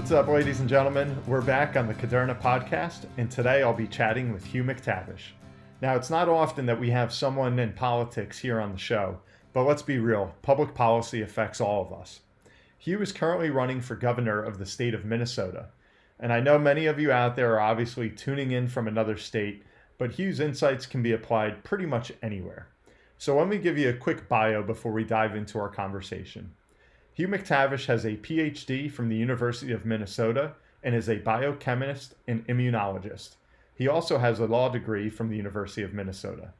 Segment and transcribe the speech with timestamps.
[0.00, 1.14] What's up, ladies and gentlemen?
[1.26, 5.34] We're back on the Kuderna podcast, and today I'll be chatting with Hugh McTavish.
[5.82, 9.20] Now, it's not often that we have someone in politics here on the show,
[9.52, 12.20] but let's be real public policy affects all of us.
[12.78, 15.66] Hugh is currently running for governor of the state of Minnesota,
[16.18, 19.64] and I know many of you out there are obviously tuning in from another state,
[19.98, 22.68] but Hugh's insights can be applied pretty much anywhere.
[23.18, 26.54] So let me give you a quick bio before we dive into our conversation.
[27.20, 32.46] Hugh McTavish has a PhD from the University of Minnesota and is a biochemist and
[32.46, 33.36] immunologist.
[33.74, 36.54] He also has a law degree from the University of Minnesota.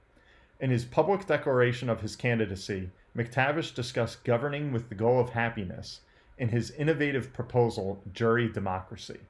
[0.61, 6.01] In his public declaration of his candidacy, McTavish discussed governing with the goal of happiness
[6.37, 9.21] in his innovative proposal, Jury Democracy,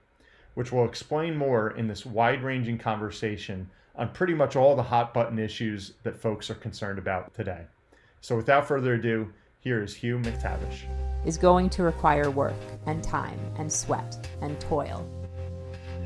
[0.55, 5.15] which we'll explain more in this wide ranging conversation on pretty much all the hot
[5.15, 7.67] button issues that folks are concerned about today.
[8.21, 10.85] So, without further ado, here is Hugh McTavish.
[11.27, 12.55] Is going to require work
[12.87, 15.07] and time and sweat and toil.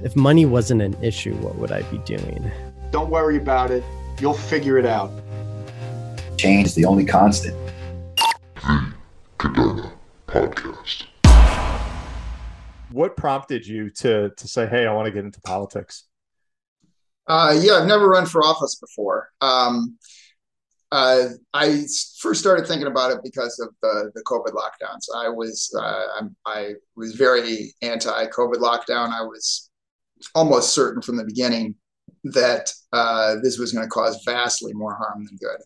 [0.03, 2.51] If money wasn't an issue, what would I be doing?
[2.91, 3.84] Don't worry about it.
[4.20, 5.12] You'll figure it out.
[6.37, 7.56] Change is the only constant.
[8.17, 8.93] The
[9.39, 9.93] Kuderna
[10.27, 11.05] Podcast.
[12.91, 16.05] What prompted you to to say, "Hey, I want to get into politics"?
[17.27, 19.31] Uh, yeah, I've never run for office before.
[19.41, 19.97] Um,
[20.95, 21.84] uh, I
[22.20, 25.06] first started thinking about it because of the, the COVID lockdowns.
[25.12, 29.11] I was uh, I was very anti COVID lockdown.
[29.11, 29.70] I was
[30.37, 31.75] almost certain from the beginning
[32.22, 35.59] that uh, this was going to cause vastly more harm than good,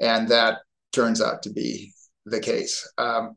[0.00, 0.58] and that
[0.92, 1.92] turns out to be
[2.24, 2.92] the case.
[2.98, 3.36] Um,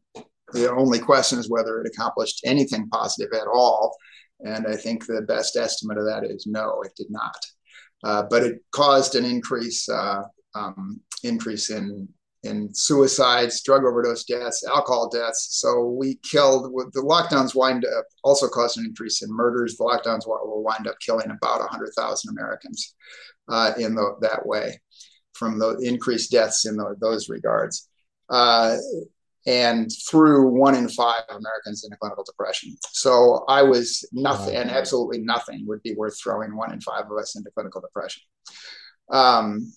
[0.54, 3.96] the only question is whether it accomplished anything positive at all,
[4.40, 7.46] and I think the best estimate of that is no, it did not.
[8.04, 10.24] Uh, but it caused an increase uh,
[10.56, 12.08] um, increase in
[12.44, 15.60] in suicides, drug overdose deaths, alcohol deaths.
[15.60, 19.76] So we killed the lockdowns wind up also caused an increase in murders.
[19.76, 22.96] The lockdowns will wind up killing about 100,000 Americans
[23.50, 24.80] uh, in the, that way
[25.34, 27.90] from the increased deaths in the, those regards.
[28.30, 28.78] Uh,
[29.46, 32.76] and through one in five Americans into clinical depression.
[32.92, 37.18] So I was nothing, and absolutely nothing would be worth throwing one in five of
[37.18, 38.22] us into clinical depression.
[39.10, 39.72] Um,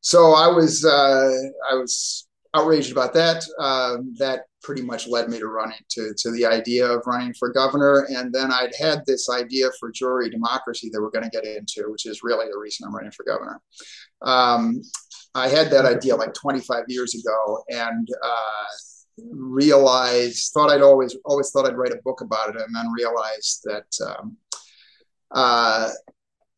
[0.00, 1.30] so I was uh,
[1.70, 3.44] I was outraged about that.
[3.58, 7.52] Uh, that pretty much led me to running to to the idea of running for
[7.52, 11.44] governor, and then I'd had this idea for jury democracy that we're going to get
[11.44, 13.60] into, which is really the reason I'm running for governor.
[14.22, 14.82] Um,
[15.34, 18.64] I had that idea like 25 years ago, and uh,
[19.30, 23.62] realized thought I'd always always thought I'd write a book about it, and then realized
[23.64, 23.86] that.
[24.06, 24.36] Um,
[25.30, 25.90] uh,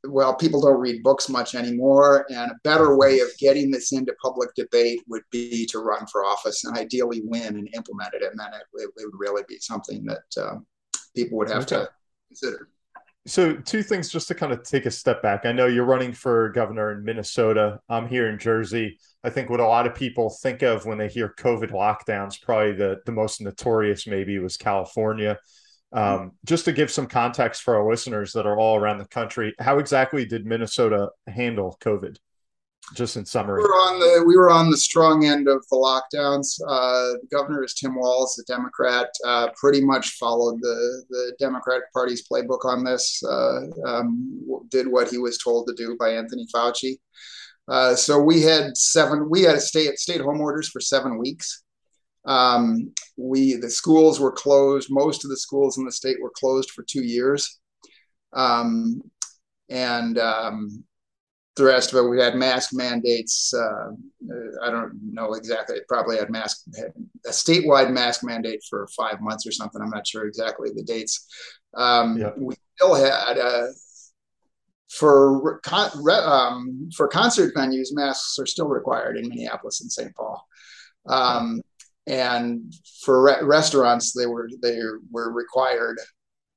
[0.04, 4.14] well, people don't read books much anymore, and a better way of getting this into
[4.22, 8.38] public debate would be to run for office and ideally win and implement it, and
[8.38, 10.56] then it, it, it would really be something that uh,
[11.14, 11.76] people would have okay.
[11.76, 11.88] to
[12.28, 12.68] consider.
[13.26, 15.44] So, two things just to kind of take a step back.
[15.44, 17.80] I know you're running for governor in Minnesota.
[17.88, 18.98] I'm here in Jersey.
[19.22, 22.72] I think what a lot of people think of when they hear COVID lockdowns, probably
[22.72, 25.38] the, the most notorious maybe was California.
[25.92, 29.54] Um, just to give some context for our listeners that are all around the country,
[29.58, 32.16] how exactly did Minnesota handle COVID?
[32.94, 35.76] Just in summary, we were on the we were on the strong end of the
[35.76, 36.60] lockdowns.
[36.66, 39.08] Uh, the governor is Tim Walz, the Democrat.
[39.24, 43.22] Uh, pretty much followed the the Democratic Party's playbook on this.
[43.22, 44.40] Uh, um,
[44.70, 46.96] did what he was told to do by Anthony Fauci.
[47.68, 49.30] Uh, so we had seven.
[49.30, 51.62] We had a stay at state home orders for seven weeks.
[52.24, 54.88] Um, we the schools were closed.
[54.90, 57.60] Most of the schools in the state were closed for two years,
[58.32, 59.00] um,
[59.68, 60.84] and um,
[61.56, 63.54] the rest of it we had mask mandates.
[63.54, 63.92] Uh,
[64.62, 65.76] I don't know exactly.
[65.76, 66.92] It probably had mask had
[67.26, 69.80] a statewide mask mandate for five months or something.
[69.80, 71.26] I'm not sure exactly the dates.
[71.74, 72.36] Um, yep.
[72.38, 73.38] We still had.
[73.38, 73.68] Uh,
[74.90, 80.14] for um, for concert venues, masks are still required in Minneapolis and St.
[80.16, 80.44] Paul.
[81.06, 81.62] Um,
[82.10, 84.80] and for re- restaurants, they were they
[85.10, 85.98] were required.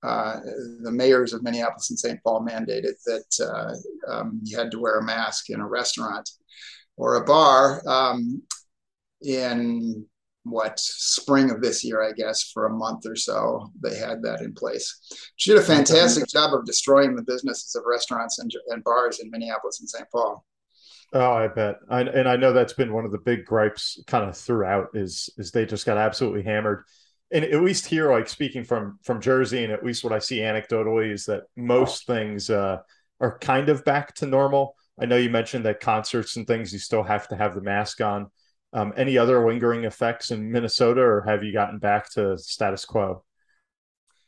[0.02, 0.40] Uh,
[0.82, 2.20] the mayors of Minneapolis and St.
[2.24, 6.30] Paul mandated that uh, um, you had to wear a mask in a restaurant
[6.98, 7.82] or a bar.
[7.88, 8.42] Um,
[9.22, 10.06] in
[10.44, 14.42] what spring of this year, I guess, for a month or so, they had that
[14.42, 15.00] in place.
[15.38, 19.32] She did a fantastic job of destroying the businesses of restaurants and, and bars in
[19.32, 20.08] Minneapolis and St.
[20.12, 20.44] Paul.
[21.14, 21.78] Oh, I bet.
[21.90, 25.30] I, and I know that's been one of the big gripes kind of throughout is
[25.38, 26.86] is they just got absolutely hammered.
[27.32, 30.40] And at least here, like speaking from from Jersey, and at least what I see
[30.40, 32.80] anecdotally is that most things uh,
[33.20, 34.76] are kind of back to normal.
[35.00, 38.02] I know you mentioned that concerts and things you still have to have the mask
[38.02, 38.32] on.
[38.74, 43.24] Um, any other lingering effects in Minnesota, or have you gotten back to status quo?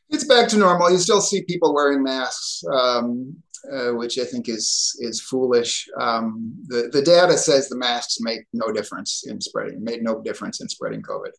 [0.08, 0.90] It's back to normal.
[0.90, 3.36] You still see people wearing masks, um,
[3.72, 5.88] uh, which I think is is foolish.
[6.00, 9.82] Um, the the data says the masks make no difference in spreading.
[9.82, 11.32] Made no difference in spreading COVID.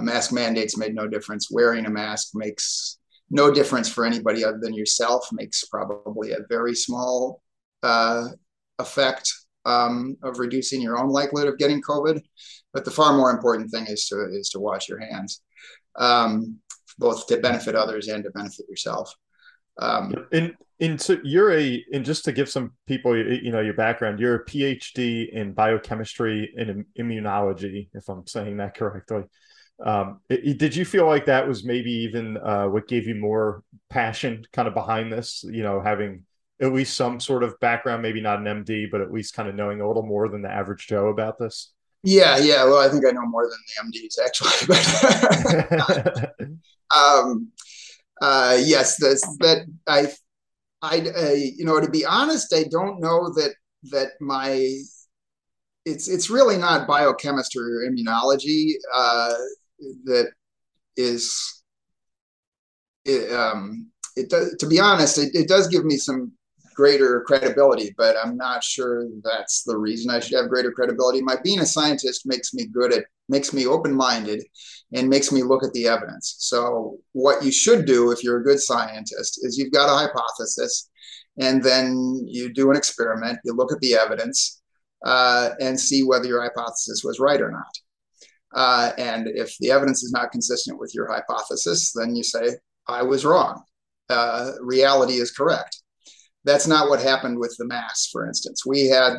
[0.00, 1.48] Mask mandates made no difference.
[1.50, 2.98] Wearing a mask makes
[3.30, 5.26] no difference for anybody other than yourself.
[5.32, 7.42] Makes probably a very small
[7.82, 8.28] uh,
[8.78, 9.32] effect
[9.64, 12.22] um, of reducing your own likelihood of getting COVID.
[12.72, 15.42] But the far more important thing is to is to wash your hands,
[15.96, 16.58] um,
[16.98, 19.14] both to benefit others and to benefit yourself.
[19.78, 23.74] Um, and and so you're a and just to give some people you know your
[23.74, 29.24] background, you're a PhD in biochemistry and immunology, if I'm saying that correctly.
[29.84, 33.62] Um, it, did you feel like that was maybe even uh, what gave you more
[33.88, 35.44] passion kind of behind this?
[35.44, 36.24] You know, having
[36.60, 39.54] at least some sort of background, maybe not an MD, but at least kind of
[39.54, 41.72] knowing a little more than the average Joe about this?
[42.02, 42.64] Yeah, yeah.
[42.64, 44.52] Well, I think I know more than the MDs actually.
[45.78, 46.34] But
[46.96, 47.48] um,
[48.22, 50.12] uh, yes, this, that I,
[50.82, 53.54] I, uh, you know, to be honest, I don't know that
[53.92, 54.76] that my
[55.84, 59.34] it's it's really not biochemistry or immunology uh,
[60.04, 60.30] that
[60.96, 61.62] is
[63.04, 66.32] it, um, it does, to be honest, it, it does give me some
[66.78, 71.20] greater credibility, but I'm not sure that's the reason I should have greater credibility.
[71.20, 74.44] My being a scientist makes me good at, makes me open minded
[74.94, 76.36] and makes me look at the evidence.
[76.38, 80.88] So, what you should do if you're a good scientist is you've got a hypothesis
[81.36, 84.62] and then you do an experiment, you look at the evidence
[85.04, 87.74] uh, and see whether your hypothesis was right or not.
[88.54, 92.52] Uh, and if the evidence is not consistent with your hypothesis, then you say,
[92.86, 93.64] I was wrong.
[94.08, 95.82] Uh, reality is correct.
[96.48, 98.64] That's not what happened with the masks, for instance.
[98.64, 99.18] We had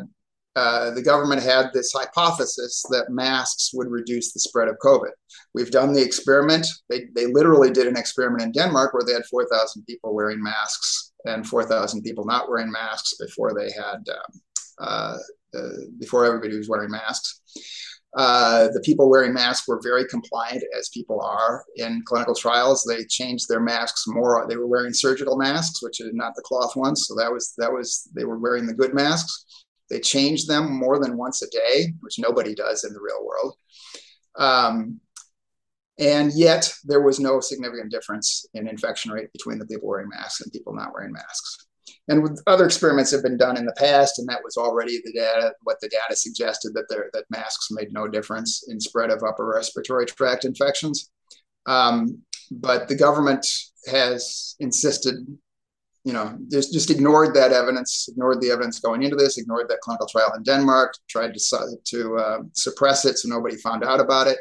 [0.55, 5.11] uh, the government had this hypothesis that masks would reduce the spread of COVID.
[5.53, 6.65] We've done the experiment.
[6.89, 11.13] They, they literally did an experiment in Denmark where they had 4,000 people wearing masks
[11.25, 14.41] and 4,000 people not wearing masks before they had, um,
[14.79, 15.17] uh,
[15.55, 17.41] uh, before everybody was wearing masks.
[18.15, 22.83] Uh, the people wearing masks were very compliant, as people are in clinical trials.
[22.83, 24.45] They changed their masks more.
[24.49, 27.05] They were wearing surgical masks, which are not the cloth ones.
[27.07, 29.45] So that was that was they were wearing the good masks.
[29.89, 33.55] They changed them more than once a day, which nobody does in the real world.
[34.37, 34.99] Um,
[35.99, 40.41] and yet, there was no significant difference in infection rate between the people wearing masks
[40.41, 41.67] and people not wearing masks.
[42.09, 45.53] And other experiments have been done in the past, and that was already the data.
[45.61, 49.45] What the data suggested that there, that masks made no difference in spread of upper
[49.45, 51.11] respiratory tract infections.
[51.67, 53.45] Um, but the government
[53.91, 55.17] has insisted,
[56.03, 59.81] you know, just, just ignored that evidence, ignored the evidence going into this, ignored that
[59.81, 64.25] clinical trial in Denmark, tried to to uh, suppress it so nobody found out about
[64.25, 64.39] it,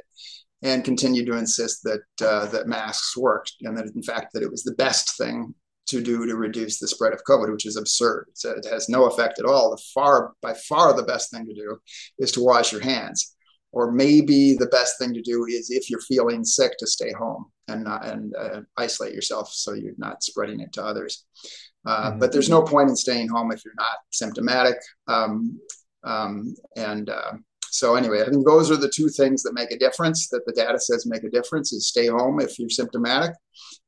[0.63, 4.51] and continued to insist that uh, that masks worked and that in fact that it
[4.51, 5.55] was the best thing
[5.89, 8.27] to do to reduce the spread of COVID, which is absurd.
[8.35, 9.71] So it has no effect at all.
[9.71, 11.79] The far by far the best thing to do
[12.19, 13.35] is to wash your hands.
[13.73, 17.47] Or maybe the best thing to do is if you're feeling sick to stay home
[17.69, 21.27] and not, and uh, isolate yourself so you're not spreading it to others.
[21.87, 22.19] Uh, mm-hmm.
[22.19, 24.77] But there's no point in staying home if you're not symptomatic.
[25.07, 25.61] Um,
[26.05, 27.33] um, and uh,
[27.71, 30.29] so anyway, I think those are the two things that make a difference.
[30.29, 33.33] That the data says make a difference is stay home if you're symptomatic,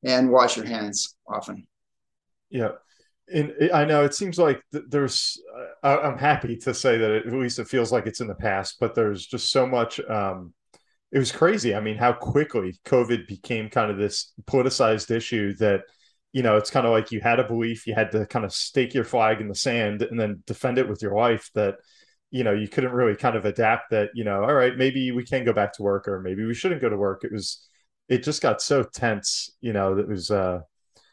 [0.04, 1.66] and wash your hands often.
[2.50, 2.72] Yeah.
[3.32, 5.40] And I know it seems like there's,
[5.84, 8.94] I'm happy to say that at least it feels like it's in the past, but
[8.94, 10.00] there's just so much.
[10.00, 10.52] Um,
[11.12, 11.74] it was crazy.
[11.74, 15.82] I mean, how quickly COVID became kind of this politicized issue that,
[16.32, 18.52] you know, it's kind of like you had a belief, you had to kind of
[18.52, 21.76] stake your flag in the sand and then defend it with your life that,
[22.32, 25.24] you know, you couldn't really kind of adapt that, you know, all right, maybe we
[25.24, 27.24] can go back to work or maybe we shouldn't go to work.
[27.24, 27.66] It was,
[28.08, 30.60] it just got so tense, you know, that it was, uh,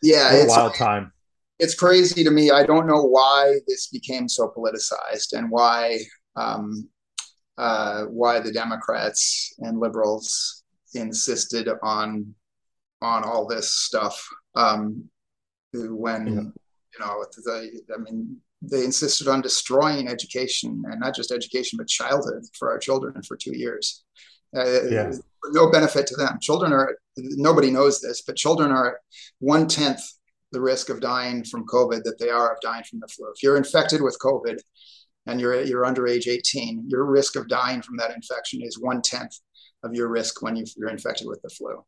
[0.01, 1.11] yeah, a wild time
[1.59, 2.51] it's crazy to me.
[2.51, 5.99] I don't know why this became so politicized and why
[6.35, 6.87] um,
[7.57, 12.33] uh, why the Democrats and liberals insisted on
[13.01, 14.27] on all this stuff.
[14.55, 15.09] Um,
[15.73, 16.33] when yeah.
[16.33, 21.87] you know, the, I mean, they insisted on destroying education and not just education but
[21.87, 24.03] childhood for our children for two years.
[24.55, 25.11] Uh, yeah.
[25.51, 26.39] No benefit to them.
[26.41, 28.99] Children are nobody knows this, but children are
[29.39, 30.01] one tenth
[30.51, 33.27] the risk of dying from COVID that they are of dying from the flu.
[33.35, 34.57] If you're infected with COVID
[35.25, 39.01] and you're you're under age 18, your risk of dying from that infection is one
[39.01, 39.35] tenth
[39.83, 41.83] of your risk when you're infected with the flu.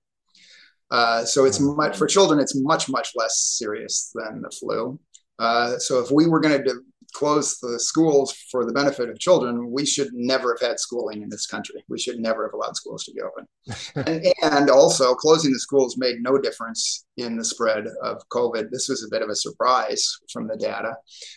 [0.91, 2.39] Uh, so it's much for children.
[2.39, 4.99] It's much much less serious than the flu.
[5.37, 6.81] Uh, so if we were going to
[7.13, 11.29] close the schools for the benefit of children, we should never have had schooling in
[11.29, 11.83] this country.
[11.87, 13.47] We should never have allowed schools to be open.
[14.07, 18.69] and, and, also, closing the schools made no difference in the spread of COVID.
[18.71, 20.95] This was a bit of a surprise from the data,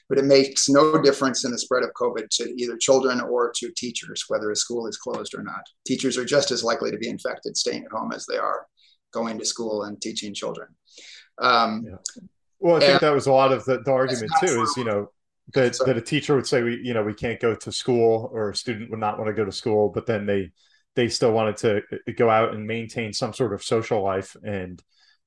[0.08, 3.72] but it makes no difference in the spread of COVID to either children or to
[3.76, 5.62] teachers, whether a school is closed or not.
[5.86, 8.66] Teachers are just as likely to be infected staying at home as they are
[9.12, 10.68] going to school and teaching children.
[11.38, 12.22] Um, yeah.
[12.62, 14.46] Well, I think that was a lot of the, the argument too.
[14.46, 14.62] True.
[14.62, 15.10] Is you know
[15.54, 18.50] that that a teacher would say we you know we can't go to school or
[18.50, 20.50] a student would not want to go to school, but then they
[20.94, 24.36] they still wanted to uh, go out and maintain some sort of social life.
[24.42, 24.82] And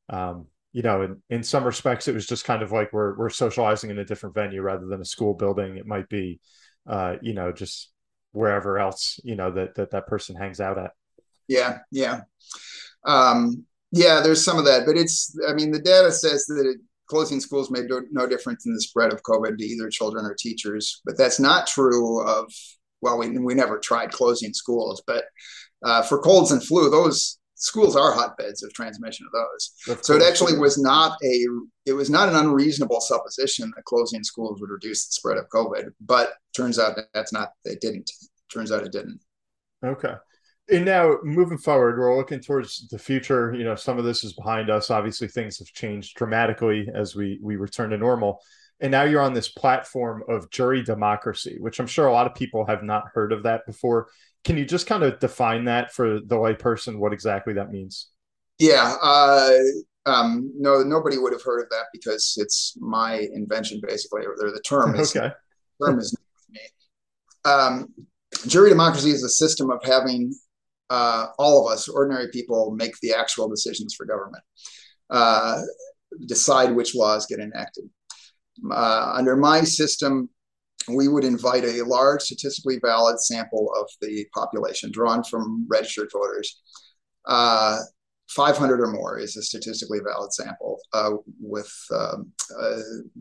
[0.10, 3.29] um, you know in, in some respects it was just kind of like we're we're
[3.29, 5.77] socializing in a different venue rather than a school building.
[5.77, 6.39] It might be
[6.88, 7.91] uh, you know just
[8.31, 10.91] wherever else you know that that that person hangs out at.
[11.48, 12.22] Yeah yeah.
[13.03, 16.77] Um yeah there's some of that but it's i mean the data says that it,
[17.07, 21.01] closing schools made no difference in the spread of COVID to either children or teachers.
[21.05, 22.51] But that's not true of,
[23.01, 25.25] well, we, we never tried closing schools, but
[25.83, 29.97] uh, for colds and flu, those schools are hotbeds of transmission of those.
[29.97, 31.45] Of so it actually was not a,
[31.85, 35.89] it was not an unreasonable supposition that closing schools would reduce the spread of COVID,
[36.01, 38.09] but turns out that that's not, it didn't.
[38.51, 39.19] Turns out it didn't.
[39.83, 40.15] Okay
[40.72, 43.53] and now moving forward we're looking towards the future.
[43.53, 44.89] You know some of this is behind us.
[44.89, 48.41] Obviously things have changed dramatically as we we return to normal.
[48.81, 52.36] And now you're on this platform of jury democracy which i'm sure a lot of
[52.36, 54.07] people have not heard of that before.
[54.43, 58.10] Can you just kind of define that for the layperson what exactly that means?
[58.60, 59.51] Yeah uh,
[60.05, 64.62] um, no nobody would have heard of that because it's my invention basically or the
[64.62, 65.34] term is okay.
[65.84, 66.15] term is
[66.50, 66.60] me.
[67.43, 67.93] Um,
[68.48, 70.34] jury democracy is a system of having
[70.89, 74.43] uh, all of us, ordinary people, make the actual decisions for government,
[75.09, 75.61] uh,
[76.27, 77.85] decide which laws get enacted.
[78.71, 80.29] Uh, under my system,
[80.87, 86.61] we would invite a large statistically valid sample of the population drawn from registered voters
[87.27, 87.79] uh,
[88.29, 92.79] 500 or more is a statistically valid sample uh, with um, uh,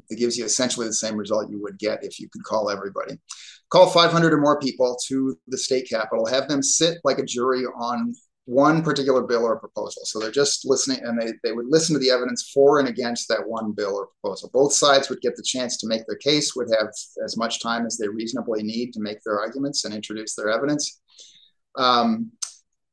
[0.09, 3.19] it gives you essentially the same result you would get if you could call everybody
[3.75, 7.65] call 500 or more people to the state capitol have them sit like a jury
[7.65, 8.15] on
[8.45, 10.03] one particular bill or proposal.
[10.05, 13.27] So they're just listening and they, they would listen to the evidence for and against
[13.29, 14.49] that one bill or proposal.
[14.53, 16.89] Both sides would get the chance to make their case would have
[17.25, 21.01] as much time as they reasonably need to make their arguments and introduce their evidence.
[21.77, 22.31] Um,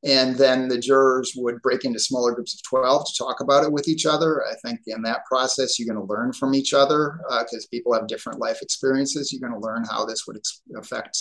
[0.04, 3.72] and then the jurors would break into smaller groups of 12 to talk about it
[3.72, 4.44] with each other.
[4.46, 7.94] I think in that process you're going to learn from each other because uh, people
[7.94, 9.32] have different life experiences.
[9.32, 11.18] You're going to learn how this would ex- affect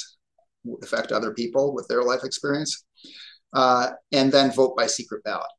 [0.83, 2.85] affect other people with their life experience.
[3.53, 5.51] Uh, and then vote by secret ballot.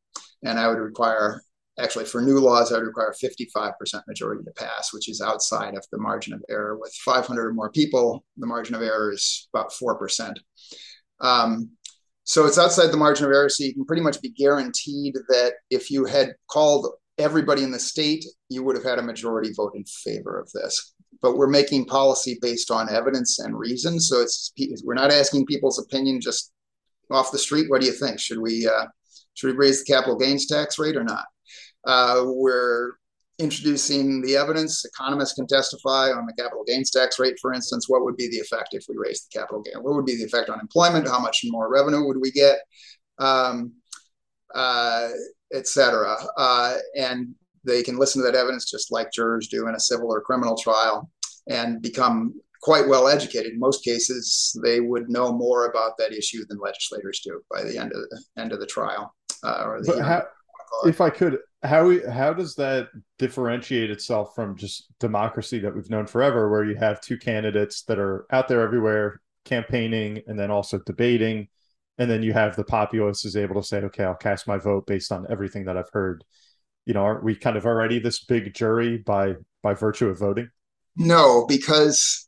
[0.44, 1.42] And i would require
[1.80, 3.74] actually for new laws i would require 55%
[4.08, 6.78] majority to pass which is outside of the margin of error.
[6.78, 10.36] With 500 or more people the margin of error is about 4%
[11.20, 11.72] um,
[12.32, 13.50] so it's outside the margin of error.
[13.50, 17.78] So you can pretty much be guaranteed that if you had called everybody in the
[17.78, 20.94] state, you would have had a majority vote in favor of this.
[21.22, 24.00] But we're making policy based on evidence and reason.
[24.00, 24.54] So it's
[24.86, 26.54] we're not asking people's opinion just
[27.12, 27.70] off the street.
[27.70, 28.18] What do you think?
[28.18, 28.86] Should we uh,
[29.34, 31.26] should we raise the capital gains tax rate or not?
[31.86, 32.94] Uh, we're
[33.42, 34.86] introducing the evidence.
[34.86, 37.90] Economists can testify on the capital gains tax rate, for instance.
[37.90, 39.84] What would be the effect if we raised the capital gain?
[39.84, 41.08] What would be the effect on employment?
[41.08, 42.60] How much more revenue would we get?
[43.20, 43.74] Um,
[44.54, 45.10] uh,
[45.54, 46.16] Etc.
[46.38, 50.12] Uh, and they can listen to that evidence just like jurors do in a civil
[50.12, 51.10] or criminal trial
[51.50, 53.54] and become quite well educated.
[53.54, 57.78] In most cases, they would know more about that issue than legislators do by the
[57.78, 59.14] end of the end of the trial.
[59.44, 60.24] Uh, or the, how,
[60.86, 62.90] if I could, how how does that
[63.20, 68.00] differentiate itself from just democracy that we've known forever, where you have two candidates that
[68.00, 71.48] are out there everywhere campaigning and then also debating,
[71.98, 74.88] and then you have the populace is able to say, okay, I'll cast my vote
[74.88, 76.24] based on everything that I've heard.
[76.86, 80.50] You know, aren't we kind of already this big jury by by virtue of voting?
[80.98, 82.28] No, because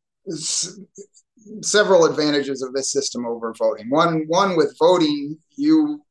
[1.62, 3.90] several advantages of this system over voting.
[3.90, 6.04] One one with voting, you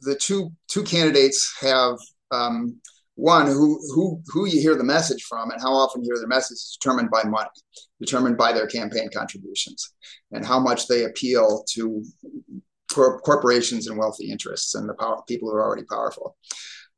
[0.00, 1.98] the two two candidates have
[2.32, 2.80] um,
[3.14, 6.28] one who who who you hear the message from and how often you hear their
[6.28, 7.48] message is determined by money
[8.00, 9.92] determined by their campaign contributions
[10.32, 12.02] and how much they appeal to
[12.92, 16.36] cor- corporations and wealthy interests and the power, people who are already powerful.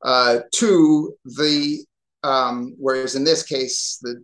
[0.02, 1.84] Uh, two the
[2.22, 4.14] um, whereas in this case the,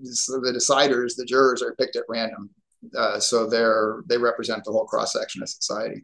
[0.42, 2.50] the deciders the jurors are picked at random
[2.96, 6.02] uh, so they're they represent the whole cross section of society.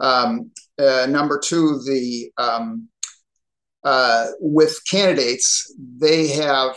[0.00, 2.88] Um, uh, number two the um,
[3.84, 6.76] uh, with candidates, they have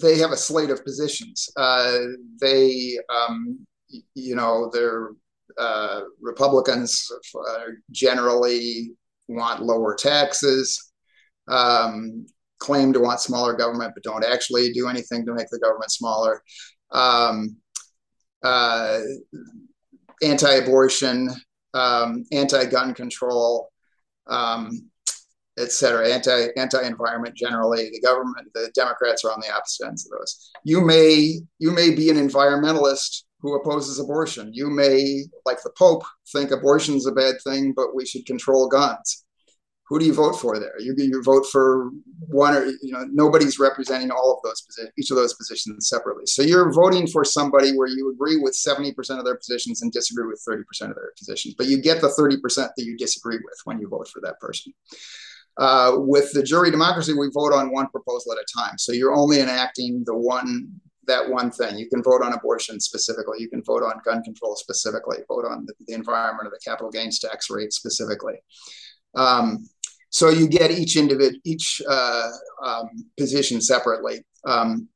[0.00, 1.48] they have a slate of positions.
[1.56, 1.98] Uh,
[2.40, 3.66] they, um,
[4.14, 5.10] you know, they're
[5.58, 7.10] uh, Republicans
[7.90, 8.92] generally
[9.28, 10.92] want lower taxes,
[11.48, 12.26] um,
[12.58, 16.42] claim to want smaller government, but don't actually do anything to make the government smaller.
[16.90, 17.56] Um,
[18.42, 19.00] uh,
[20.22, 21.30] anti-abortion,
[21.74, 23.70] um, anti-gun control,
[24.26, 24.90] um,
[25.58, 27.90] et cetera, anti anti-environment generally.
[27.90, 30.50] The government, the Democrats are on the opposite ends of those.
[30.64, 34.50] You may you may be an environmentalist who opposes abortion.
[34.54, 38.68] You may, like the Pope, think abortion is a bad thing, but we should control
[38.68, 39.24] guns
[39.88, 40.74] who do you vote for there?
[40.80, 41.90] You, you vote for
[42.26, 46.24] one or you know nobody's representing all of those positions, each of those positions separately.
[46.26, 50.26] So you're voting for somebody where you agree with 70% of their positions and disagree
[50.26, 53.78] with 30% of their positions, but you get the 30% that you disagree with when
[53.78, 54.72] you vote for that person.
[55.56, 58.76] Uh, with the jury democracy, we vote on one proposal at a time.
[58.78, 61.76] So you're only enacting the one that one thing.
[61.76, 63.38] You can vote on abortion specifically.
[63.38, 65.18] You can vote on gun control specifically.
[65.28, 68.34] Vote on the, the environment or the capital gains tax rate specifically.
[69.14, 69.68] Um,
[70.10, 72.30] so you get each individual, each uh,
[72.64, 74.24] um, position separately.
[74.46, 74.88] Um,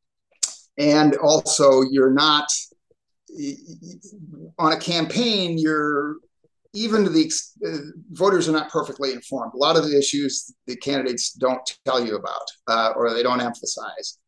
[0.79, 2.49] and also you're not
[4.59, 6.17] on a campaign, you're
[6.75, 7.33] even to the
[7.67, 7.79] uh,
[8.11, 9.53] voters are not perfectly informed.
[9.55, 13.41] A lot of the issues the candidates don't tell you about uh, or they don't
[13.41, 14.19] emphasize.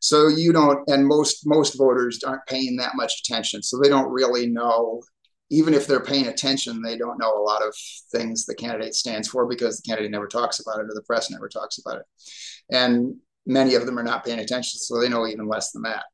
[0.00, 4.10] So you don't, and most most voters aren't paying that much attention, so they don't
[4.10, 5.02] really know
[5.50, 7.74] even if they're paying attention, they don't know a lot of
[8.12, 11.30] things the candidate stands for because the candidate never talks about it or the press
[11.30, 12.06] never talks about it.
[12.70, 13.16] And
[13.46, 16.04] many of them are not paying attention, so they know even less than that.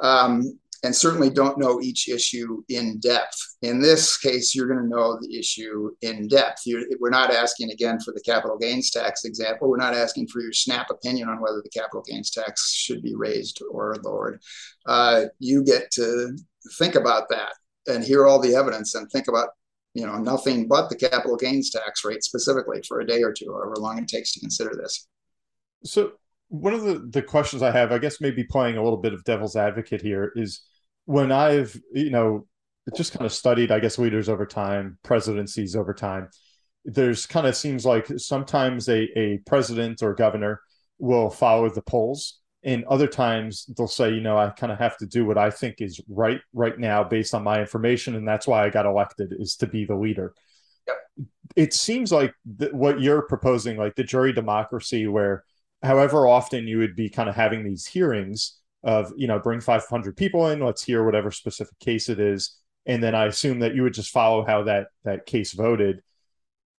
[0.00, 3.36] Um, and certainly don't know each issue in depth.
[3.62, 6.62] In this case, you're going to know the issue in depth.
[6.66, 9.68] You're, we're not asking again for the capital gains tax example.
[9.68, 13.14] We're not asking for your snap opinion on whether the capital gains tax should be
[13.14, 14.40] raised or lowered.
[14.86, 16.36] Uh, you get to
[16.78, 17.54] think about that
[17.88, 19.50] and hear all the evidence and think about
[19.94, 23.52] you know nothing but the capital gains tax rate specifically for a day or two
[23.52, 25.08] however long it takes to consider this
[25.82, 26.12] so
[26.48, 29.24] one of the the questions i have i guess maybe playing a little bit of
[29.24, 30.62] devil's advocate here is
[31.04, 32.46] when i've you know
[32.96, 36.28] just kind of studied i guess leaders over time presidencies over time
[36.84, 40.60] there's kind of seems like sometimes a, a president or governor
[40.98, 44.96] will follow the polls and other times they'll say you know i kind of have
[44.96, 48.46] to do what i think is right right now based on my information and that's
[48.46, 50.32] why i got elected is to be the leader
[50.86, 50.96] yep.
[51.56, 55.44] it seems like th- what you're proposing like the jury democracy where
[55.82, 60.16] however often you would be kind of having these hearings of you know bring 500
[60.16, 63.82] people in let's hear whatever specific case it is and then i assume that you
[63.82, 66.02] would just follow how that that case voted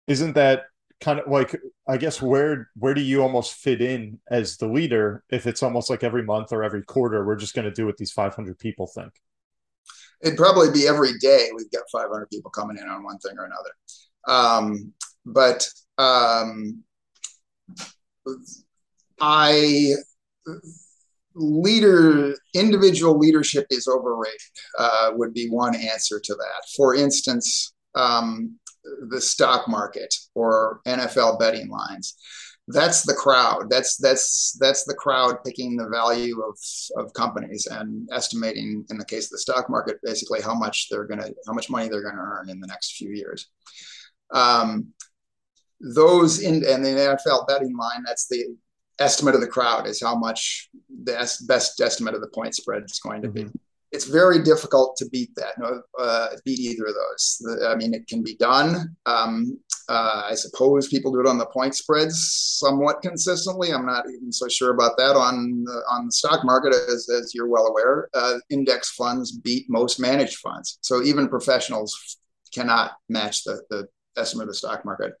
[0.06, 0.64] isn't that
[1.00, 1.54] kind of like
[1.86, 5.90] I guess where where do you almost fit in as the leader if it's almost
[5.90, 8.86] like every month or every quarter we're just going to do what these 500 people
[8.86, 9.12] think?
[10.20, 13.44] It'd probably be every day we've got 500 people coming in on one thing or
[13.44, 13.70] another.
[14.26, 14.92] Um,
[15.24, 16.82] but um,
[19.20, 19.94] I
[21.34, 24.40] leader individual leadership is overrated
[24.78, 26.62] uh, would be one answer to that.
[26.76, 28.58] For instance, um,
[29.10, 32.16] the stock market or NFL betting lines.
[32.70, 33.70] That's the crowd.
[33.70, 36.58] That's that's that's the crowd picking the value of,
[37.02, 41.06] of companies and estimating, in the case of the stock market, basically how much they're
[41.06, 43.48] gonna how much money they're gonna earn in the next few years.
[44.32, 44.88] Um,
[45.80, 48.44] those in and the NFL betting line, that's the
[48.98, 50.68] estimate of the crowd is how much
[51.04, 51.12] the
[51.46, 53.44] best estimate of the point spread is going to be.
[53.44, 53.56] Mm-hmm
[53.90, 55.58] it's very difficult to beat that.
[55.58, 57.42] No, uh, beat either of those.
[57.66, 58.94] I mean, it can be done.
[59.06, 59.58] Um,
[59.88, 63.72] uh, I suppose people do it on the point spreads somewhat consistently.
[63.72, 67.32] I'm not even so sure about that on the, on the stock market, as, as
[67.34, 68.10] you're well aware.
[68.12, 72.18] Uh, index funds beat most managed funds, so even professionals
[72.52, 75.12] cannot match the, the estimate of the stock market.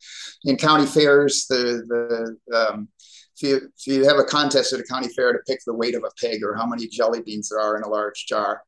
[0.44, 2.88] In county fairs, the the um,
[3.40, 3.48] if
[3.86, 6.10] you, you have a contest at a county fair to pick the weight of a
[6.20, 8.62] pig or how many jelly beans there are in a large jar,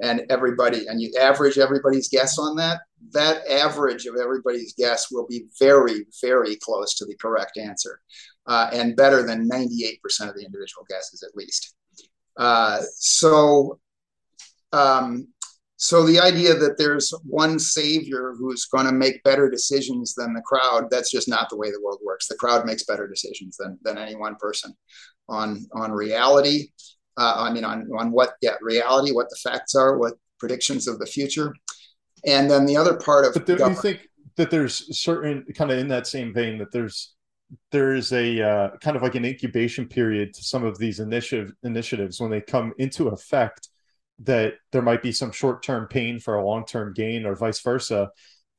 [0.00, 2.80] and everybody, and you average everybody's guess on that,
[3.12, 8.00] that average of everybody's guess will be very, very close to the correct answer
[8.46, 11.74] uh, and better than 98% of the individual guesses at least.
[12.36, 13.78] Uh, so
[14.72, 15.28] um,
[15.82, 20.40] so the idea that there's one savior who's going to make better decisions than the
[20.42, 22.28] crowd, that's just not the way the world works.
[22.28, 24.74] The crowd makes better decisions than, than any one person
[25.28, 26.68] on, on reality.
[27.16, 31.00] Uh, I mean, on, on what, yeah, reality, what the facts are, what predictions of
[31.00, 31.52] the future.
[32.24, 35.78] And then the other part of, but do you think that there's certain kind of
[35.78, 37.16] in that same vein that there's
[37.72, 42.20] there's a uh, kind of like an incubation period to some of these initiative initiatives
[42.20, 43.68] when they come into effect
[44.24, 48.10] that there might be some short-term pain for a long-term gain or vice versa.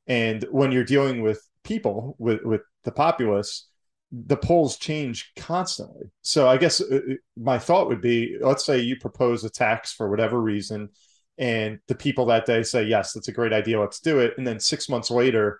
[0.06, 3.68] And when you're dealing with people with with the populace
[4.12, 6.06] the polls change constantly.
[6.22, 9.92] So i guess uh, uh, my thought would be let's say you propose a tax
[9.92, 10.90] for whatever reason
[11.38, 14.34] and the people that day say yes that's a great idea let's do it.
[14.36, 15.58] And then 6 months later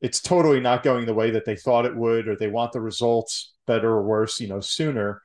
[0.00, 2.80] it's totally not going the way that they thought it would or they want the
[2.80, 5.22] results better or worse you know sooner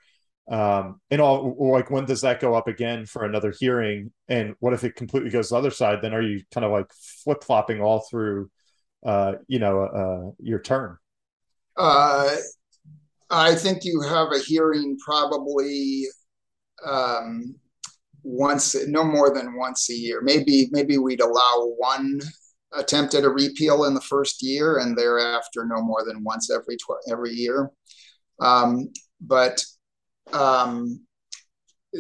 [0.49, 4.11] um and all like when does that go up again for another hearing?
[4.27, 5.99] And what if it completely goes the other side?
[6.01, 6.91] Then are you kind of like
[7.23, 8.49] flip-flopping all through
[9.05, 10.97] uh you know uh your term?
[11.77, 12.35] Uh
[13.29, 16.03] i think you have a hearing probably
[16.85, 17.55] um
[18.23, 20.21] once no more than once a year.
[20.21, 22.21] Maybe maybe we'd allow one
[22.73, 26.77] attempt at a repeal in the first year and thereafter no more than once every
[26.77, 27.69] tw- every year.
[28.39, 29.63] Um, but
[30.33, 31.01] um,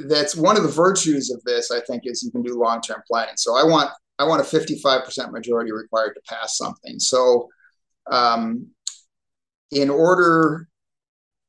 [0.07, 1.71] that's one of the virtues of this.
[1.71, 3.35] I think is you can do long term planning.
[3.37, 3.89] So I want
[4.19, 6.99] I want a 55% majority required to pass something.
[6.99, 7.49] So
[8.11, 8.67] um,
[9.71, 10.67] in order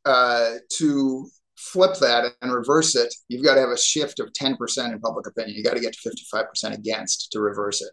[0.04, 4.92] uh, to flip that and reverse it, you've got to have a shift of 10%
[4.92, 5.56] in public opinion.
[5.56, 7.90] You got to get to 55% against to reverse it.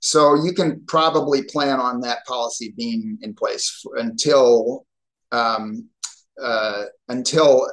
[0.00, 4.86] So you can probably plan on that policy being in place until
[5.32, 5.88] um,
[6.40, 7.66] uh, until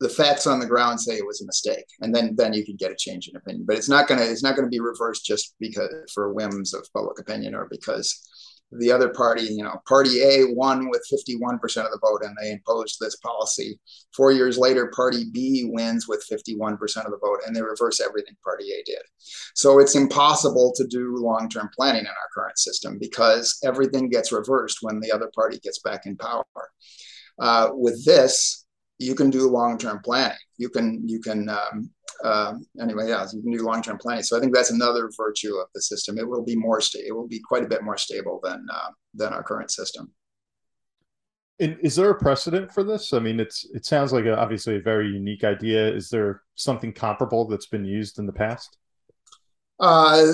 [0.00, 2.76] the facts on the ground say it was a mistake, and then then you can
[2.76, 3.64] get a change in opinion.
[3.66, 7.18] But it's not gonna it's not gonna be reversed just because for whims of public
[7.18, 8.18] opinion or because
[8.72, 12.52] the other party, you know, Party A won with 51% of the vote and they
[12.52, 13.80] imposed this policy.
[14.14, 18.36] Four years later, Party B wins with 51% of the vote and they reverse everything
[18.44, 19.02] Party A did.
[19.54, 24.30] So it's impossible to do long term planning in our current system because everything gets
[24.30, 26.44] reversed when the other party gets back in power.
[27.40, 28.59] Uh, with this,
[29.00, 30.36] you can do long-term planning.
[30.58, 31.90] You can you can um,
[32.22, 34.22] uh, anyway, yeah, you can do long-term planning.
[34.22, 36.18] So I think that's another virtue of the system.
[36.18, 37.06] It will be more stable.
[37.08, 40.12] It will be quite a bit more stable than uh, than our current system.
[41.58, 43.12] And is there a precedent for this?
[43.12, 45.88] I mean, it's it sounds like a, obviously a very unique idea.
[45.88, 48.76] Is there something comparable that's been used in the past?
[49.78, 50.32] Uh,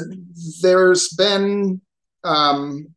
[0.61, 1.81] there's been
[2.25, 2.89] um,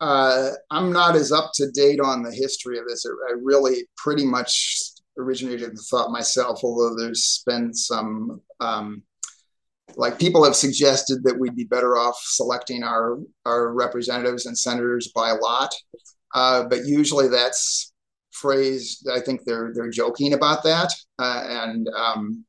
[0.00, 3.04] uh, I'm not as up to date on the history of this.
[3.06, 9.02] I really pretty much originated the thought myself, although there's been some, um,
[9.96, 15.10] like people have suggested that we'd be better off selecting our, our representatives and senators
[15.14, 15.74] by lot.
[16.34, 17.92] Uh, but usually that's
[18.30, 20.92] phrased, I think they're, they're joking about that.
[21.18, 22.44] Uh, and, um,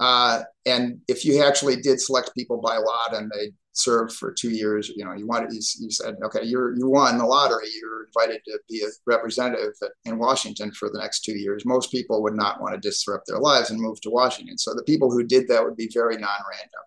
[0.00, 4.50] uh, and if you actually did select people by lot and they served for two
[4.50, 4.88] years.
[4.88, 7.68] You know, you wanted you, you said, okay, you're you won the lottery.
[7.80, 11.66] You're invited to be a representative in Washington for the next two years.
[11.66, 14.56] Most people would not want to disrupt their lives and move to Washington.
[14.56, 16.84] So the people who did that would be very non-random.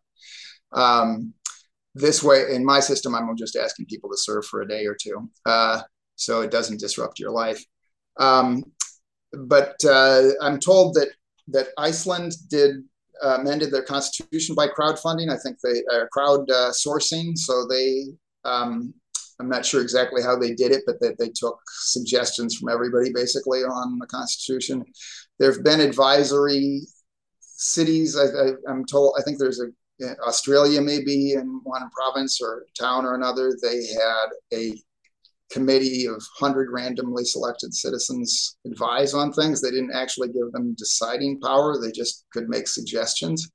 [0.73, 1.33] Um,
[1.93, 4.95] this way, in my system, I'm just asking people to serve for a day or
[4.95, 5.81] two, uh,
[6.15, 7.63] so it doesn't disrupt your life.
[8.17, 8.63] Um,
[9.33, 11.09] but uh, I'm told that
[11.49, 12.83] that Iceland did
[13.23, 15.29] uh, amended their constitution by crowdfunding.
[15.31, 17.37] I think they uh, crowd uh, sourcing.
[17.37, 18.05] So they,
[18.45, 18.93] um,
[19.39, 23.11] I'm not sure exactly how they did it, but that they took suggestions from everybody
[23.13, 24.83] basically on the constitution.
[25.39, 26.81] There have been advisory
[27.39, 28.17] cities.
[28.17, 29.15] I, am told.
[29.19, 29.67] I think there's a
[30.27, 33.57] Australia maybe in one province or town or another.
[33.61, 34.73] They had a
[35.51, 39.61] committee of 100 randomly selected citizens advise on things.
[39.61, 41.79] They didn't actually give them deciding power.
[41.79, 43.49] They just could make suggestions.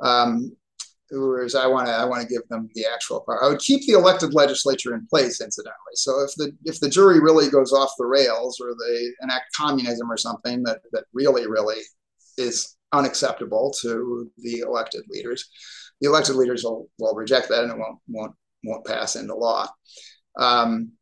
[0.00, 0.52] Um,
[1.10, 3.44] whereas I want to I want to give them the actual power.
[3.44, 5.94] I would keep the elected legislature in place, incidentally.
[5.94, 10.10] So if the if the jury really goes off the rails or they enact communism
[10.10, 11.80] or something that that really really
[12.36, 15.48] is unacceptable to the elected leaders,
[16.00, 19.68] the elected leaders will, will reject that and it won't won't won't pass into law.
[20.38, 20.92] Um,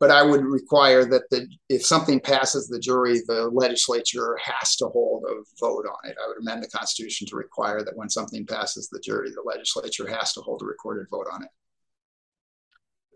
[0.00, 4.86] but I would require that the if something passes the jury, the legislature has to
[4.86, 6.16] hold a vote on it.
[6.22, 10.08] I would amend the Constitution to require that when something passes the jury, the legislature
[10.08, 11.50] has to hold a recorded vote on it.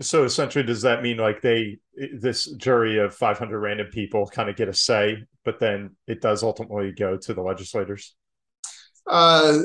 [0.03, 1.79] So essentially, does that mean like they
[2.21, 6.43] this jury of 500 random people kind of get a say, but then it does
[6.43, 8.15] ultimately go to the legislators?
[9.07, 9.59] Uh,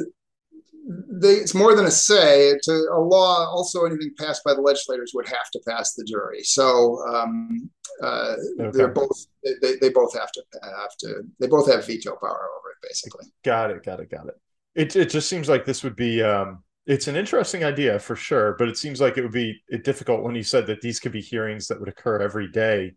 [0.89, 2.58] they, it's more than a say.
[2.63, 6.41] To a law, also anything passed by the legislators would have to pass the jury.
[6.43, 7.69] So um,
[8.02, 8.71] uh, okay.
[8.73, 12.71] they're both they, they both have to have to they both have veto power over
[12.71, 13.25] it, basically.
[13.43, 13.84] Got it.
[13.84, 14.10] Got it.
[14.10, 14.36] Got it.
[14.75, 16.23] It it just seems like this would be.
[16.23, 20.23] Um, it's an interesting idea for sure, but it seems like it would be difficult
[20.23, 22.93] when you said that these could be hearings that would occur every day.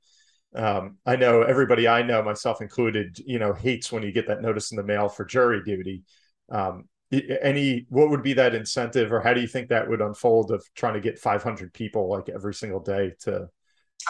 [0.55, 4.41] Um, I know everybody I know, myself included, you know, hates when you get that
[4.41, 6.05] notice in the mail for jury duty.
[6.51, 10.51] Um, any what would be that incentive or how do you think that would unfold
[10.51, 13.49] of trying to get 500 people like every single day to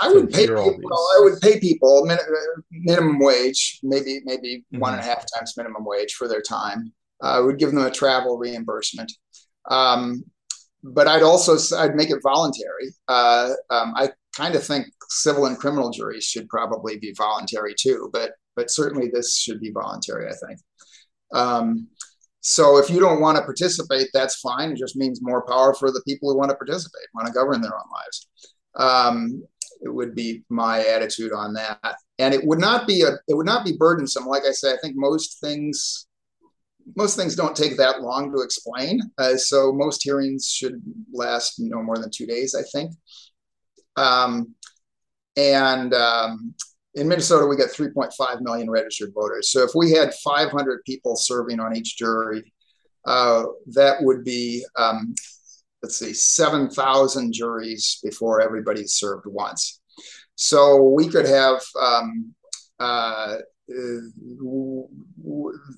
[0.00, 0.90] I would pay people.
[0.92, 2.18] I would pay people min-
[2.70, 4.80] minimum wage, maybe maybe mm-hmm.
[4.80, 6.92] one and a half times minimum wage for their time.
[7.22, 9.12] Uh, I would give them a travel reimbursement,
[9.70, 10.24] um,
[10.82, 12.94] but I'd also I'd make it voluntary.
[13.06, 18.08] Uh, um, I kind of think civil and criminal juries should probably be voluntary too,
[18.12, 20.28] but but certainly this should be voluntary.
[20.28, 20.58] I think.
[21.34, 21.88] Um,
[22.42, 24.72] so if you don't want to participate, that's fine.
[24.72, 27.60] It just means more power for the people who want to participate, want to govern
[27.60, 28.28] their own lives.
[28.74, 29.42] Um,
[29.80, 33.46] it would be my attitude on that, and it would not be a it would
[33.46, 34.26] not be burdensome.
[34.26, 36.08] Like I say, I think most things
[36.96, 39.00] most things don't take that long to explain.
[39.18, 42.92] Uh, so most hearings should last no more than two days, I think.
[43.96, 44.54] Um,
[45.36, 46.54] and um,
[46.94, 49.50] in Minnesota, we got 3.5 million registered voters.
[49.50, 52.52] So if we had 500 people serving on each jury,
[53.06, 55.14] uh, that would be, um,
[55.82, 59.80] let's see, 7,000 juries before everybody served once.
[60.34, 62.34] So we could have, um,
[62.78, 63.36] uh,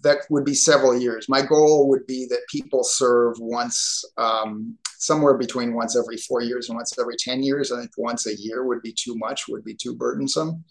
[0.03, 1.29] that would be several years.
[1.29, 6.69] My goal would be that people serve once um, somewhere between once every four years
[6.69, 7.71] and once every 10 years.
[7.71, 10.65] I think once a year would be too much, would be too burdensome.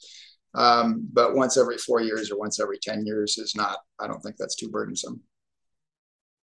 [0.55, 4.19] Um, but once every four years or once every 10 years is not, I don't
[4.21, 5.21] think that's too burdensome.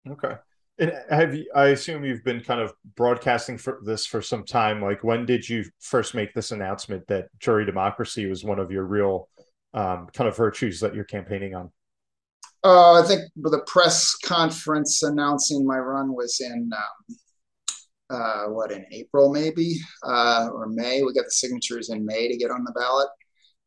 [0.09, 0.35] Okay.
[0.79, 4.81] And have you, I assume you've been kind of broadcasting for this for some time.
[4.81, 8.85] Like, when did you first make this announcement that jury democracy was one of your
[8.85, 9.29] real
[9.75, 11.71] um, kind of virtues that you're campaigning on?
[12.65, 17.17] Uh, I think the press conference announcing my run was in um,
[18.11, 21.03] uh, what in April maybe uh, or May.
[21.03, 23.09] We got the signatures in May to get on the ballot.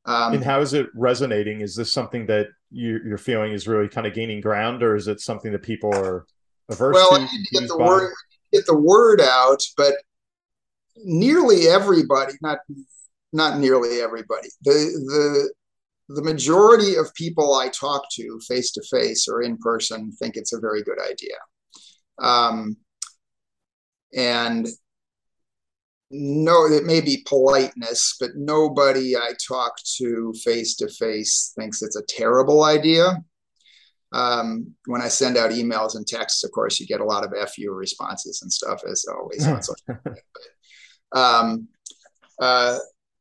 [0.05, 1.61] Um, and how is it resonating?
[1.61, 5.07] Is this something that you, are feeling is really kind of gaining ground, or is
[5.07, 6.25] it something that people are
[6.69, 7.21] averse well, to?
[7.21, 8.13] Well, get the word
[8.53, 9.95] get the word out, but
[10.97, 12.59] nearly everybody not
[13.33, 15.53] not nearly everybody the the
[16.07, 20.53] the majority of people I talk to face to face or in person think it's
[20.53, 21.35] a very good idea.
[22.19, 22.77] Um,
[24.15, 24.67] and
[26.11, 31.95] no, it may be politeness, but nobody I talk to face to face thinks it's
[31.95, 33.23] a terrible idea.
[34.11, 37.49] Um, when I send out emails and texts, of course, you get a lot of
[37.49, 40.21] FU responses and stuff, as always on social media.
[41.11, 41.67] But, um,
[42.39, 42.77] uh,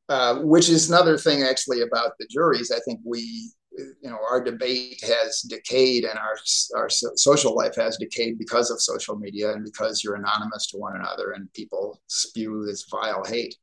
[0.09, 2.71] uh, which is another thing actually about the juries.
[2.71, 6.37] I think we you know our debate has decayed and our
[6.77, 10.97] our social life has decayed because of social media and because you're anonymous to one
[10.97, 13.57] another and people spew this vile hate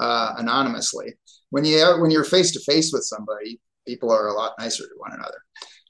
[0.00, 1.14] uh, anonymously.
[1.50, 4.94] When you when you're face to face with somebody people are a lot nicer to
[4.96, 5.38] one another.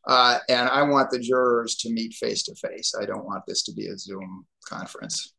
[0.05, 3.63] Uh, and i want the jurors to meet face to face i don't want this
[3.63, 5.35] to be a zoom conference.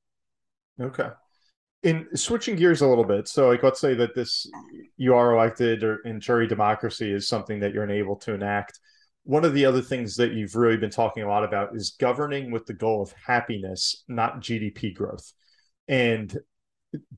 [0.79, 1.09] Okay
[1.83, 4.47] in switching gears a little bit so like let's say that this
[4.97, 8.79] you are elected or in jury democracy is something that you're unable to enact.
[9.25, 12.51] One of the other things that you've really been talking a lot about is governing
[12.51, 15.31] with the goal of happiness not gdp growth.
[15.87, 16.37] And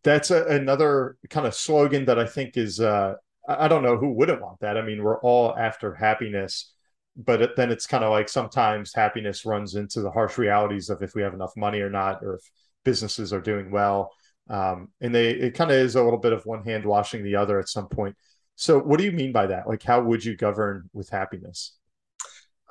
[0.04, 3.14] that's a, another kind of slogan that i think is uh,
[3.48, 4.78] i don't know who wouldn't want that.
[4.78, 6.72] I mean we're all after happiness
[7.18, 11.16] but then it's kind of like sometimes happiness runs into the harsh realities of if
[11.16, 12.42] we have enough money or not or if
[12.84, 14.12] businesses are doing well
[14.50, 17.36] um, and they it kind of is a little bit of one hand washing the
[17.36, 18.16] other at some point.
[18.56, 19.68] So, what do you mean by that?
[19.68, 21.76] Like, how would you govern with happiness?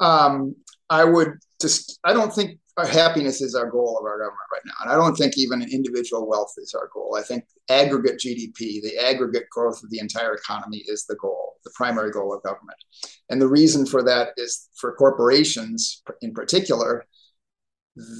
[0.01, 0.55] Um,
[0.89, 1.99] I would just.
[2.05, 4.97] I don't think our happiness is our goal of our government right now, and I
[4.97, 7.17] don't think even individual wealth is our goal.
[7.19, 11.73] I think aggregate GDP, the aggregate growth of the entire economy, is the goal, the
[11.75, 12.79] primary goal of government.
[13.29, 17.05] And the reason for that is for corporations, in particular,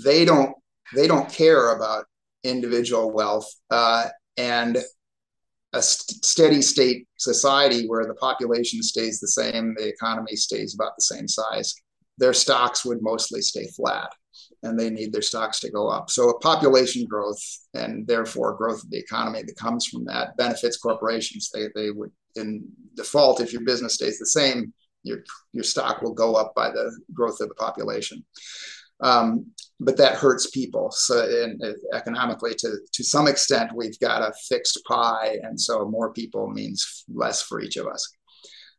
[0.05, 0.55] they don't
[0.95, 2.05] they don't care about
[2.45, 4.79] individual wealth uh, and
[5.73, 10.93] a st- steady state society where the population stays the same, the economy stays about
[10.97, 11.75] the same size,
[12.19, 14.11] their stocks would mostly stay flat
[14.63, 16.11] and they need their stocks to go up.
[16.11, 17.41] So, population growth
[17.75, 21.51] and therefore growth of the economy that comes from that benefits corporations.
[21.53, 25.19] They, they would, in default, if your business stays the same, your,
[25.53, 28.25] your stock will go up by the growth of the population.
[29.01, 29.47] Um,
[29.81, 30.91] but that hurts people.
[30.93, 31.61] So and,
[31.95, 37.05] economically, to to some extent, we've got a fixed pie, and so more people means
[37.13, 38.09] less for each of us.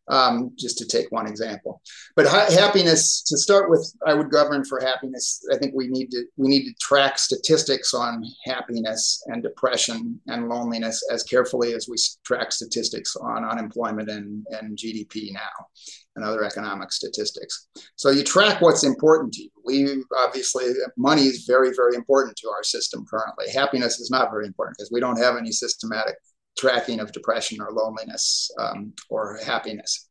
[0.08, 1.82] um, just to take one example.
[2.16, 5.44] But ha- happiness, to start with, I would govern for happiness.
[5.52, 10.48] I think we need to we need to track statistics on happiness and depression and
[10.48, 15.68] loneliness as carefully as we track statistics on unemployment and, and GDP now
[16.16, 17.68] and other economic statistics.
[17.96, 19.50] So you track what's important to you.
[19.66, 20.66] We obviously
[20.98, 23.50] money is very very important to our system currently.
[23.52, 26.16] Happiness is not very important because we don't have any systematic
[26.58, 30.10] tracking of depression or loneliness um, or happiness.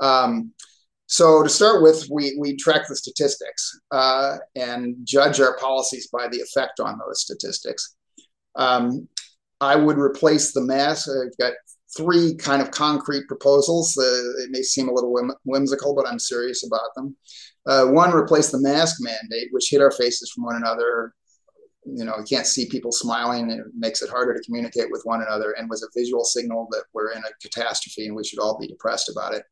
[0.00, 0.52] Um,
[1.06, 6.28] so to start with, we, we track the statistics uh, and judge our policies by
[6.28, 7.96] the effect on those statistics.
[8.54, 9.08] Um,
[9.60, 11.08] I would replace the mask.
[11.08, 11.54] I've got
[11.96, 13.96] three kind of concrete proposals.
[13.98, 17.16] Uh, it may seem a little whim- whimsical, but I'm serious about them.
[17.66, 21.14] Uh, one, replace the mask mandate, which hid our faces from one another
[21.84, 23.50] you know, you can't see people smiling.
[23.50, 26.68] and It makes it harder to communicate with one another and was a visual signal
[26.70, 29.44] that we're in a catastrophe and we should all be depressed about it.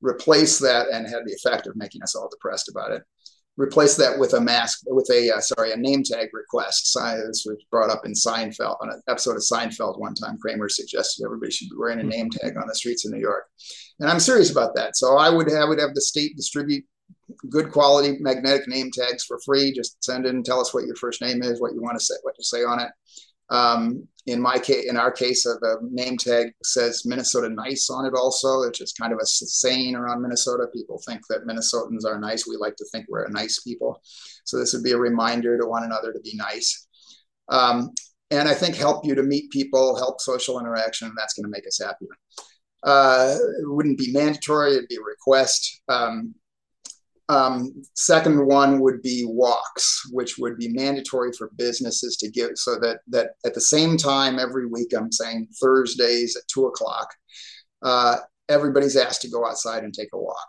[0.00, 3.02] Replace that and had the effect of making us all depressed about it.
[3.58, 6.94] Replace that with a mask, with a, uh, sorry, a name tag request.
[6.94, 10.38] This was brought up in Seinfeld, on an episode of Seinfeld one time.
[10.38, 13.44] Kramer suggested everybody should be wearing a name tag on the streets of New York.
[13.98, 14.96] And I'm serious about that.
[14.96, 16.84] So I would have, would have the state distribute
[17.50, 19.72] good quality magnetic name tags for free.
[19.72, 22.04] Just send in, and tell us what your first name is, what you want to
[22.04, 22.90] say, what to say on it.
[23.50, 28.04] Um, in my case, in our case, uh, the name tag says Minnesota nice on
[28.04, 30.66] it also, which is kind of a saying around Minnesota.
[30.74, 32.46] People think that Minnesotans are nice.
[32.46, 34.02] We like to think we're a nice people.
[34.44, 36.86] So this would be a reminder to one another to be nice.
[37.48, 37.90] Um,
[38.30, 41.50] and I think help you to meet people, help social interaction, and that's going to
[41.50, 42.10] make us happier.
[42.82, 45.80] Uh, it wouldn't be mandatory; it'd be a request.
[45.88, 46.34] Um,
[47.28, 52.76] um, second one would be walks, which would be mandatory for businesses to give, so
[52.76, 57.08] that that at the same time every week, I'm saying Thursdays at two o'clock,
[57.82, 58.16] uh,
[58.48, 60.48] everybody's asked to go outside and take a walk.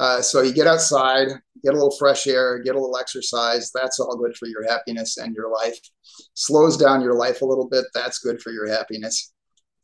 [0.00, 1.28] Uh, so you get outside,
[1.64, 3.70] get a little fresh air, get a little exercise.
[3.74, 5.78] That's all good for your happiness and your life.
[6.34, 7.84] Slows down your life a little bit.
[7.94, 9.32] That's good for your happiness.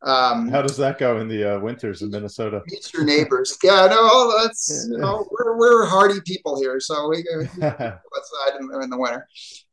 [0.05, 2.63] Um, How does that go in the uh, winters in Minnesota?
[2.67, 3.57] Meet your neighbors.
[3.63, 8.83] Yeah, no, that's you know, we're we're hardy people here, so we go outside in,
[8.83, 9.27] in, the winter,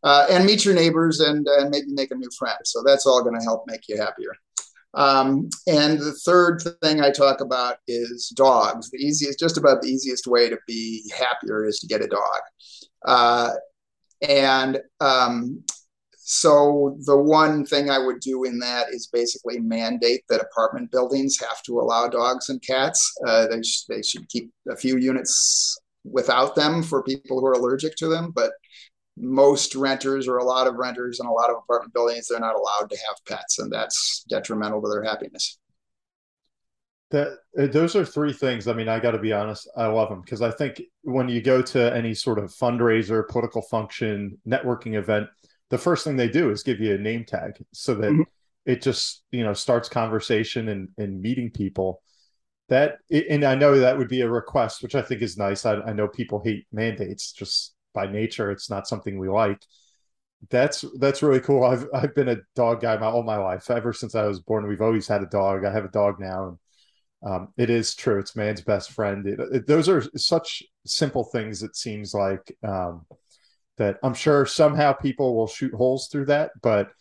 [0.04, 2.58] uh, and meet your neighbors and and maybe make a new friend.
[2.63, 4.32] So that's all going to help make you happier.
[4.94, 8.89] Um, and the third thing I talk about is dogs.
[8.89, 12.41] The easiest, just about the easiest way to be happier is to get a dog.
[13.06, 13.52] Uh,
[14.28, 15.63] and um,
[16.34, 21.38] so the one thing I would do in that is basically mandate that apartment buildings
[21.41, 23.13] have to allow dogs and cats.
[23.28, 27.52] Uh, they, sh- they should keep a few units without them for people who are
[27.52, 28.54] allergic to them, but
[29.17, 32.56] most renters or a lot of renters in a lot of apartment buildings, they're not
[32.56, 35.60] allowed to have pets, and that's detrimental to their happiness.
[37.10, 38.70] That uh, those are three things.
[38.70, 41.41] I mean, I got to be honest, I love them because I think when you
[41.41, 45.28] go to any sort of fundraiser, political function, networking event,
[45.71, 48.21] the first thing they do is give you a name tag so that mm-hmm.
[48.65, 52.03] it just you know starts conversation and, and meeting people.
[52.69, 55.65] That and i know that would be a request which i think is nice.
[55.65, 58.51] I, I know people hate mandates just by nature.
[58.51, 59.62] It's not something we like.
[60.49, 61.63] That's that's really cool.
[61.63, 63.69] I've i've been a dog guy my all my life.
[63.69, 65.65] Ever since i was born we've always had a dog.
[65.65, 66.57] I have a dog now and
[67.23, 68.19] um, it is true.
[68.19, 69.27] It's man's best friend.
[69.27, 73.05] It, it, those are such simple things it seems like um,
[73.77, 76.91] that I'm sure somehow people will shoot holes through that, but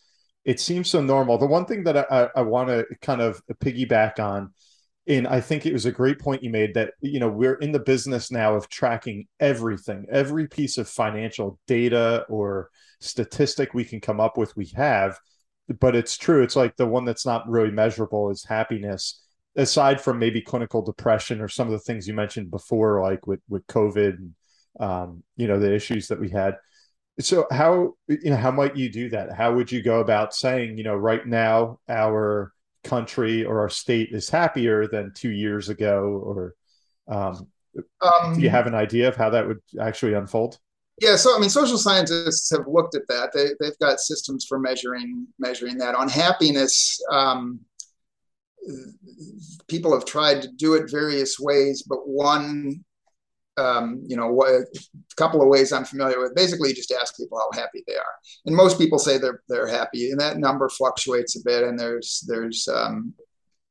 [0.45, 1.39] it seems so normal.
[1.39, 4.53] The one thing that I, I want to kind of piggyback on,
[5.07, 7.73] and I think it was a great point you made that, you know, we're in
[7.73, 14.01] the business now of tracking everything, every piece of financial data or statistic we can
[14.01, 15.19] come up with, we have.
[15.81, 16.43] But it's true.
[16.43, 19.23] It's like the one that's not really measurable is happiness
[19.57, 23.41] aside from maybe clinical depression or some of the things you mentioned before, like with
[23.49, 24.35] with COVID, and,
[24.79, 26.57] um, you know, the issues that we had.
[27.19, 29.33] So how you know how might you do that?
[29.33, 32.53] How would you go about saying you know right now our
[32.85, 36.55] country or our state is happier than two years ago, or
[37.09, 37.49] um,
[38.01, 40.59] um, do you have an idea of how that would actually unfold?
[41.01, 43.33] Yeah, so I mean, social scientists have looked at that.
[43.33, 45.95] They, they've got systems for measuring measuring that.
[45.95, 47.61] On happiness, um,
[49.69, 52.85] people have tried to do it various ways, but one
[53.57, 54.65] um, you know, a
[55.17, 56.35] couple of ways I'm familiar with.
[56.35, 58.15] Basically, just ask people how happy they are,
[58.47, 61.65] and most people say they're they're happy, and that number fluctuates a bit.
[61.65, 63.15] And there's there's um,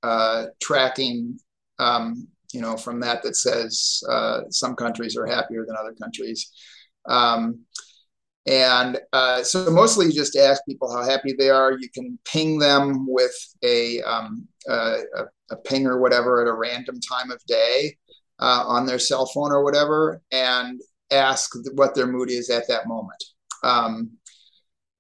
[0.03, 1.39] uh, tracking,
[1.79, 6.51] um, you know, from that that says uh, some countries are happier than other countries.
[7.07, 7.61] Um,
[8.45, 11.73] and uh, so mostly you just ask people how happy they are.
[11.73, 14.97] You can ping them with a um, a,
[15.51, 17.95] a, ping or whatever at a random time of day
[18.39, 20.81] uh, on their cell phone or whatever and
[21.11, 23.23] ask what their mood is at that moment.
[23.63, 24.11] Um,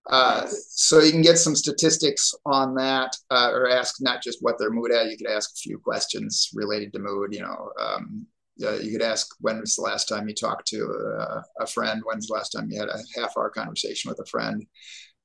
[0.09, 4.57] uh, so you can get some statistics on that, uh, or ask not just what
[4.57, 5.09] their mood at.
[5.09, 7.33] You could ask a few questions related to mood.
[7.33, 8.25] You know, um,
[8.63, 12.01] uh, you could ask when was the last time you talked to a, a, friend?
[12.03, 14.65] When's the last time you had a half hour conversation with a friend?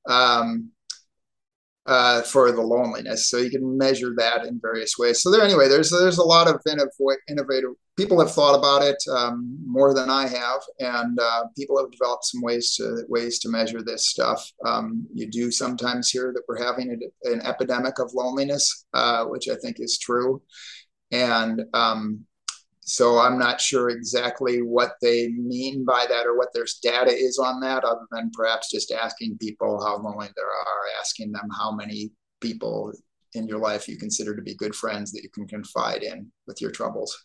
[0.06, 0.70] Um,
[1.87, 3.28] uh, for the loneliness.
[3.28, 5.22] So you can measure that in various ways.
[5.22, 6.61] So there, anyway, there's there's a lot of
[7.28, 11.91] innovative people have thought about it um, more than I have, and uh, people have
[11.91, 14.51] developed some ways to ways to measure this stuff.
[14.64, 19.49] Um, you do sometimes hear that we're having a, an epidemic of loneliness, uh, which
[19.49, 20.43] I think is true,
[21.11, 22.24] and um,
[22.85, 27.39] so I'm not sure exactly what they mean by that or what their data is
[27.39, 31.72] on that, other than perhaps just asking people how lonely they are, asking them how
[31.72, 32.11] many
[32.43, 32.93] people
[33.32, 36.61] in your life you consider to be good friends that you can confide in with
[36.61, 37.16] your troubles.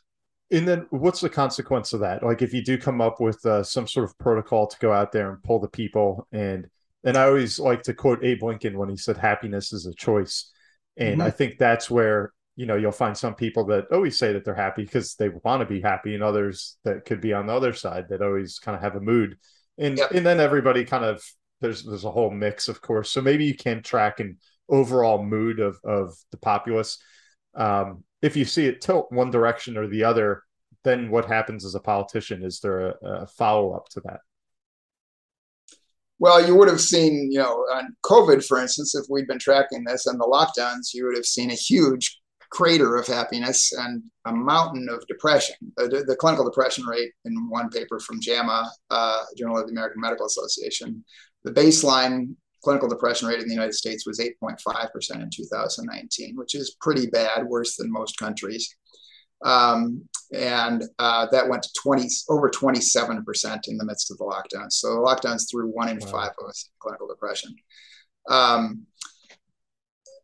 [0.49, 2.23] And then, what's the consequence of that?
[2.23, 5.11] Like, if you do come up with uh, some sort of protocol to go out
[5.11, 6.67] there and pull the people, and
[7.03, 10.51] and I always like to quote Abe Lincoln when he said, "Happiness is a choice,"
[10.95, 11.21] and mm-hmm.
[11.21, 14.53] I think that's where you know you'll find some people that always say that they're
[14.53, 17.71] happy because they want to be happy and others that could be on the other
[17.71, 19.37] side that always kind of have a mood.
[19.77, 20.11] And yep.
[20.11, 21.23] and then everybody kind of
[21.61, 23.11] there's there's a whole mix of course.
[23.11, 26.97] So maybe you can track an overall mood of of the populace.
[27.55, 30.43] Um, if you see it tilt one direction or the other
[30.83, 32.43] then what happens as a politician?
[32.43, 34.19] Is there a, a follow-up to that?
[36.19, 39.85] Well, you would have seen, you know, on COVID, for instance, if we'd been tracking
[39.85, 42.19] this and the lockdowns, you would have seen a huge
[42.51, 45.55] crater of happiness and a mountain of depression.
[45.77, 50.01] The, the clinical depression rate in one paper from JAMA, uh, Journal of the American
[50.01, 51.03] Medical Association,
[51.43, 56.75] the baseline clinical depression rate in the United States was 8.5% in 2019, which is
[56.81, 58.75] pretty bad, worse than most countries.
[59.43, 64.71] Um, and uh, that went to 20 over 27% in the midst of the lockdown.
[64.71, 66.07] So the lockdowns threw one in wow.
[66.07, 67.55] five of us in clinical depression.
[68.29, 68.85] Um,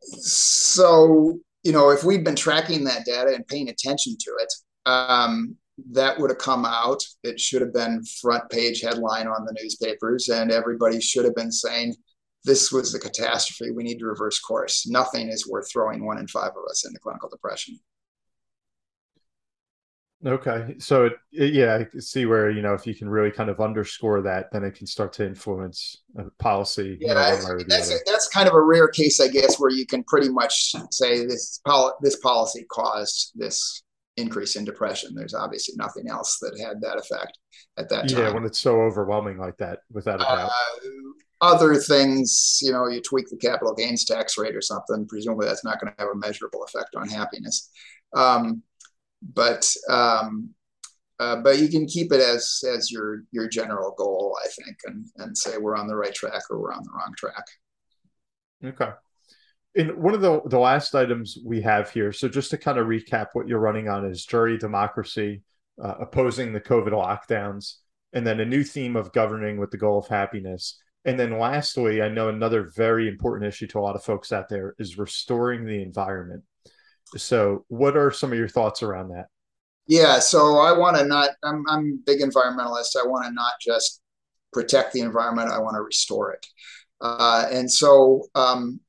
[0.01, 4.53] so you know, if we'd been tracking that data and paying attention to it,
[4.85, 5.55] um,
[5.91, 7.03] that would have come out.
[7.23, 11.51] It should have been front page headline on the newspapers, and everybody should have been
[11.51, 11.95] saying,
[12.43, 13.71] "This was a catastrophe.
[13.71, 14.87] We need to reverse course.
[14.87, 17.79] Nothing is worth throwing one in five of us into clinical depression."
[20.25, 23.49] Okay, so it, it, yeah, I see where you know if you can really kind
[23.49, 26.97] of underscore that, then it can start to influence uh, policy.
[26.99, 29.85] Yeah, you know, that's a, that's kind of a rare case, I guess, where you
[29.85, 33.83] can pretty much say this pol- this policy caused this
[34.17, 35.13] increase in depression.
[35.13, 37.37] There's obviously nothing else that had that effect
[37.77, 38.19] at that time.
[38.19, 40.49] Yeah, when it's so overwhelming like that, without a doubt.
[40.49, 40.89] Uh,
[41.41, 45.05] other things, you know, you tweak the capital gains tax rate or something.
[45.07, 47.69] Presumably, that's not going to have a measurable effect on happiness.
[48.15, 48.63] Um,
[49.21, 50.49] but um,
[51.19, 55.05] uh, but you can keep it as as your your general goal, I think, and
[55.17, 57.45] and say we're on the right track or we're on the wrong track.
[58.63, 58.91] Okay.
[59.77, 62.87] And one of the the last items we have here, so just to kind of
[62.87, 65.43] recap, what you're running on is jury democracy,
[65.81, 67.75] uh, opposing the COVID lockdowns,
[68.13, 70.81] and then a new theme of governing with the goal of happiness.
[71.03, 74.49] And then lastly, I know another very important issue to a lot of folks out
[74.49, 76.43] there is restoring the environment.
[77.15, 79.27] So, what are some of your thoughts around that?
[79.87, 81.31] Yeah, so I want to not.
[81.43, 82.95] I'm I'm big environmentalist.
[82.97, 84.01] I want to not just
[84.51, 85.51] protect the environment.
[85.51, 86.45] I want to restore it.
[87.01, 88.79] Uh, and so um,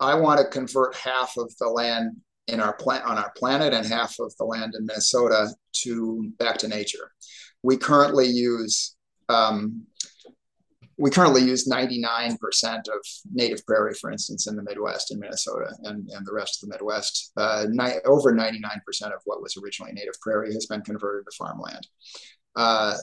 [0.00, 2.16] I want to convert half of the land
[2.48, 5.50] in our plant on our planet and half of the land in Minnesota
[5.82, 7.12] to back to nature.
[7.62, 8.96] We currently use
[9.28, 9.86] um,
[11.00, 12.36] we currently use 99%
[12.88, 13.00] of
[13.32, 16.74] native prairie, for instance, in the Midwest in Minnesota and, and the rest of the
[16.74, 17.32] Midwest.
[17.38, 18.60] Uh, ni- over 99%
[19.06, 21.86] of what was originally native prairie has been converted to farmland.
[22.54, 22.96] Uh,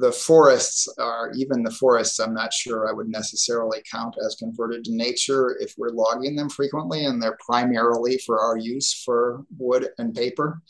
[0.00, 4.84] the forests are, even the forests, I'm not sure I would necessarily count as converted
[4.84, 9.88] to nature if we're logging them frequently and they're primarily for our use for wood
[9.98, 10.60] and paper.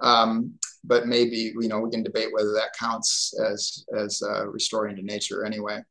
[0.00, 4.96] Um, but maybe you know we can debate whether that counts as as uh, restoring
[4.96, 5.82] to nature anyway.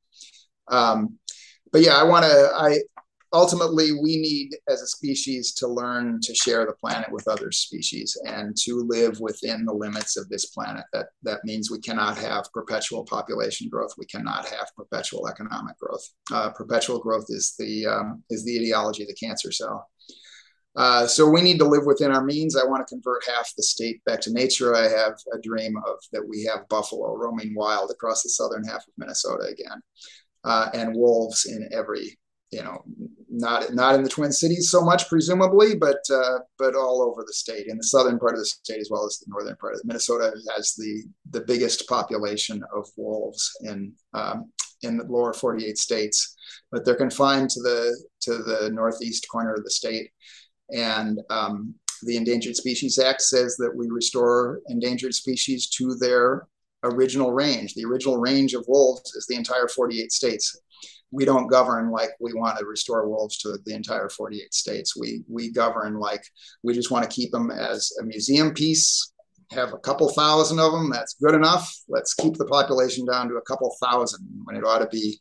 [0.70, 1.18] Um,
[1.72, 2.52] but yeah, I want to.
[2.56, 2.80] I
[3.34, 8.18] ultimately we need as a species to learn to share the planet with other species
[8.26, 10.84] and to live within the limits of this planet.
[10.94, 13.94] That that means we cannot have perpetual population growth.
[13.98, 16.08] We cannot have perpetual economic growth.
[16.32, 19.88] Uh, perpetual growth is the um, is the ideology of the cancer cell.
[20.76, 22.56] Uh, so we need to live within our means.
[22.56, 24.76] I want to convert half the state back to nature.
[24.76, 28.88] I have a dream of that we have buffalo roaming wild across the southern half
[28.88, 29.82] of Minnesota again,
[30.44, 32.18] uh, and wolves in every
[32.52, 32.84] you know,
[33.30, 37.34] not not in the Twin Cities so much, presumably, but uh, but all over the
[37.34, 39.82] state, in the southern part of the state as well as the northern part of
[39.84, 46.36] Minnesota has the the biggest population of wolves in um, in the lower 48 states,
[46.72, 50.10] but they're confined to the to the northeast corner of the state,
[50.72, 56.48] and um, the Endangered Species Act says that we restore endangered species to their
[56.84, 57.74] original range.
[57.74, 60.60] The original range of wolves is the entire 48 states
[61.12, 64.96] we don't govern like we want to restore wolves to the entire 48 states.
[64.96, 66.24] We we govern like
[66.64, 69.12] we just want to keep them as a museum piece.
[69.52, 70.92] Have a couple thousand of them.
[70.92, 71.74] That's good enough.
[71.88, 75.20] Let's keep the population down to a couple thousand when it ought to be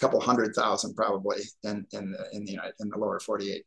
[0.00, 3.64] couple hundred thousand probably in in the in the in the lower 48.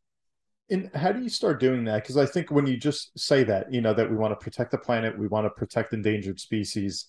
[0.72, 2.02] And how do you start doing that?
[2.02, 4.72] Because I think when you just say that, you know, that we want to protect
[4.72, 7.06] the planet, we want to protect endangered species,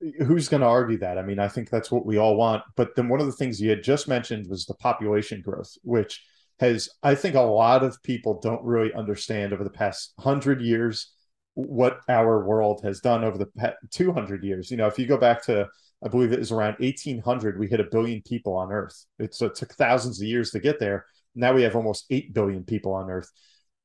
[0.00, 1.18] who's going to argue that?
[1.18, 2.62] I mean, I think that's what we all want.
[2.76, 6.24] But then one of the things you had just mentioned was the population growth, which
[6.60, 11.12] has, I think, a lot of people don't really understand over the past hundred years
[11.54, 14.70] what our world has done over the 200 years.
[14.70, 15.66] You know, if you go back to,
[16.04, 19.04] I believe it was around 1800, we hit a billion people on Earth.
[19.18, 21.06] It's, it took thousands of years to get there.
[21.34, 23.30] Now we have almost 8 billion people on Earth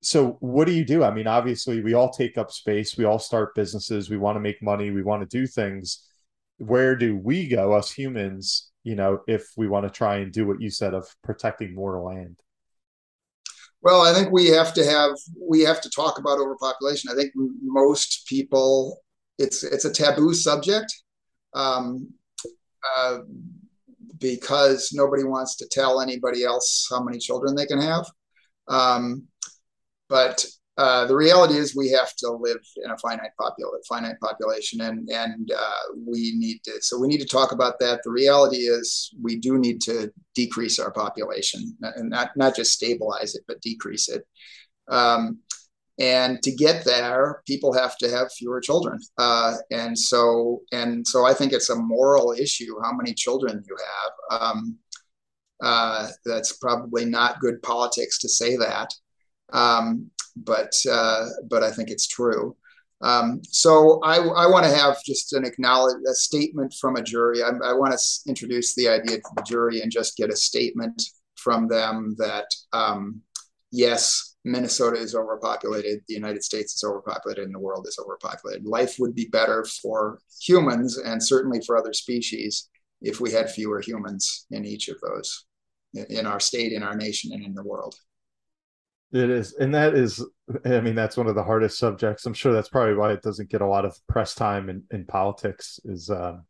[0.04, 1.04] so what do you do?
[1.04, 2.98] I mean obviously we all take up space.
[2.98, 4.10] We all start businesses.
[4.10, 4.92] We want to make money.
[4.92, 6.08] We want to do things.
[6.58, 10.46] Where do we go us humans you know if we want to try and do
[10.46, 12.40] what you said of protecting more land?
[13.82, 17.10] Well i think we have to have we have to talk about overpopulation.
[17.12, 19.02] I think most people
[19.38, 20.94] it's it's a taboo subject
[21.54, 22.10] um,
[22.98, 23.20] uh,
[24.20, 28.06] because nobody wants to tell anybody else how many children they can have.
[28.68, 29.28] Um,
[30.14, 30.46] but
[30.78, 35.10] uh, the reality is we have to live in a finite population, finite population, and
[35.10, 36.74] and uh, we need to.
[36.82, 38.02] So we need to talk about that.
[38.04, 43.34] The reality is we do need to decrease our population, and not not just stabilize
[43.34, 44.24] it, but decrease it.
[44.88, 45.40] Um,
[45.98, 49.00] and to get there, people have to have fewer children.
[49.18, 53.78] Uh, and so and so, I think it's a moral issue how many children you
[53.92, 54.42] have.
[54.42, 54.78] Um,
[55.64, 58.94] uh, that's probably not good politics to say that.
[59.54, 62.56] Um, but uh, but I think it's true.
[63.02, 67.44] Um, so I, I want to have just an acknowledge a statement from a jury.
[67.44, 71.02] I, I want to introduce the idea to the jury and just get a statement
[71.36, 73.22] from them that um,
[73.72, 78.66] yes, Minnesota is overpopulated, the United States is overpopulated, and the world is overpopulated.
[78.66, 82.70] Life would be better for humans and certainly for other species
[83.02, 85.46] if we had fewer humans in each of those,
[85.94, 87.96] in our state, in our nation, and in the world.
[89.14, 90.26] It is, and that is,
[90.66, 92.26] I mean, that's one of the hardest subjects.
[92.26, 95.06] I'm sure that's probably why it doesn't get a lot of press time in, in
[95.06, 95.80] politics.
[95.86, 96.46] Is um,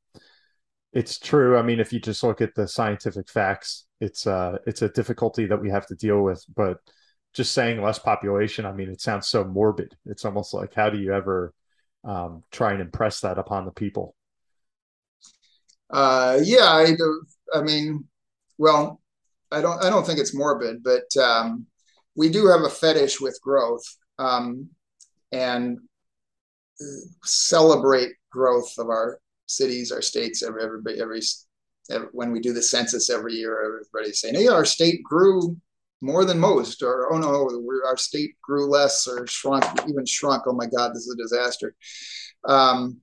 [0.93, 1.57] it's true.
[1.57, 5.45] I mean, if you just look at the scientific facts, it's uh, it's a difficulty
[5.47, 6.41] that we have to deal with.
[6.55, 6.77] But
[7.33, 9.97] just saying less population, I mean, it sounds so morbid.
[10.05, 11.53] It's almost like how do you ever
[12.05, 14.15] um, try and impress that upon the people?
[15.89, 16.95] Uh, yeah, I,
[17.53, 18.05] I mean,
[18.57, 19.01] well,
[19.51, 21.67] I don't, I don't think it's morbid, but um,
[22.15, 23.83] we do have a fetish with growth
[24.19, 24.69] um,
[25.31, 25.79] and
[27.23, 30.43] celebrate growth of our cities, our states.
[30.43, 31.21] Every, every, every,
[31.89, 35.57] every when we do the census every year, everybody's saying, "Hey, our state grew
[36.01, 37.49] more than most," or "Oh no,
[37.87, 41.75] our state grew less or shrunk, even shrunk." Oh my God, this is a disaster.
[42.45, 43.01] Um,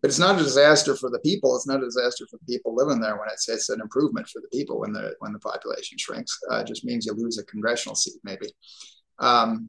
[0.00, 1.54] but it's not a disaster for the people.
[1.54, 4.40] It's not a disaster for the people living there when it's it's an improvement for
[4.40, 6.38] the people when the when the population shrinks.
[6.50, 8.50] Uh, it just means you lose a congressional seat maybe.
[9.18, 9.68] Um,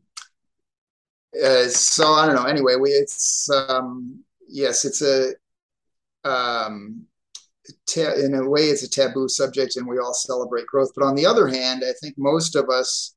[1.36, 2.46] uh, so I don't know.
[2.46, 5.34] Anyway, we it's um, yes, it's a
[6.24, 7.06] um,
[7.88, 10.92] ta- in a way it's a taboo subject, and we all celebrate growth.
[10.96, 13.16] But on the other hand, I think most of us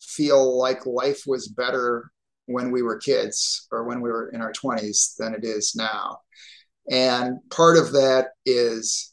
[0.00, 2.10] feel like life was better
[2.46, 6.18] when we were kids or when we were in our 20s than it is now.
[6.90, 9.12] And part of that is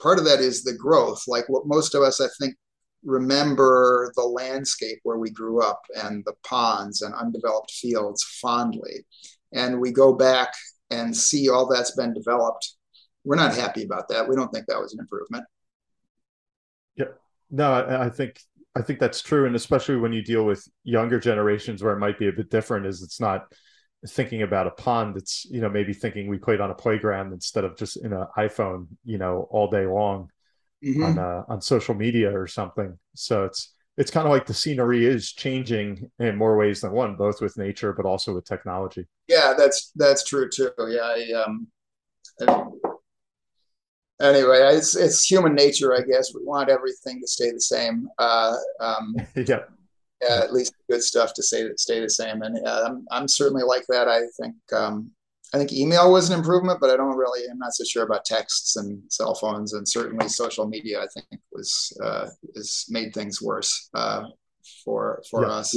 [0.00, 1.22] part of that is the growth.
[1.28, 2.56] Like what most of us i think
[3.04, 9.04] remember the landscape where we grew up and the ponds and undeveloped fields fondly.
[9.52, 10.52] And we go back
[10.90, 12.76] and see all that's been developed.
[13.24, 14.28] We're not happy about that.
[14.28, 15.44] We don't think that was an improvement.
[16.96, 17.06] Yeah.
[17.50, 18.38] No i, I think
[18.74, 19.46] i think that's true.
[19.46, 22.86] And especially when you deal with younger generations where it might be a bit different
[22.86, 23.52] is it's not
[24.08, 25.16] thinking about a pond.
[25.16, 28.26] It's you know maybe thinking we played on a playground instead of just in an
[28.36, 30.30] iphone you know all day long
[30.84, 31.02] mm-hmm.
[31.02, 32.98] on uh, on social media or something.
[33.14, 37.14] So it's it's kind of like the scenery is changing in more ways than one
[37.16, 39.06] both with nature but also with technology.
[39.28, 40.70] Yeah that's that's true too.
[40.78, 41.68] Yeah i um
[42.40, 42.64] I,
[44.22, 46.32] anyway, it's it's human nature, I guess.
[46.34, 48.08] We want everything to stay the same.
[48.18, 49.60] Uh, um, yeah.
[50.22, 53.64] Yeah, at least good stuff to say stay the same, and uh, I'm I'm certainly
[53.64, 54.06] like that.
[54.06, 55.10] I think um,
[55.52, 57.40] I think email was an improvement, but I don't really.
[57.50, 61.00] I'm not so sure about texts and cell phones, and certainly social media.
[61.00, 64.26] I think was uh, has made things worse uh,
[64.84, 65.52] for for yeah.
[65.52, 65.76] us.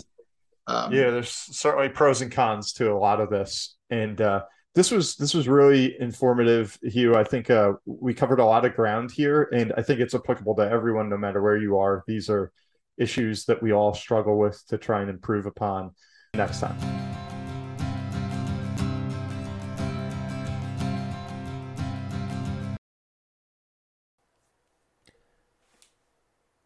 [0.67, 4.43] Um, yeah, there's certainly pros and cons to a lot of this, and uh,
[4.75, 7.15] this was this was really informative, Hugh.
[7.15, 10.55] I think uh, we covered a lot of ground here, and I think it's applicable
[10.57, 12.03] to everyone, no matter where you are.
[12.07, 12.51] These are
[12.97, 15.91] issues that we all struggle with to try and improve upon
[16.33, 17.24] next time.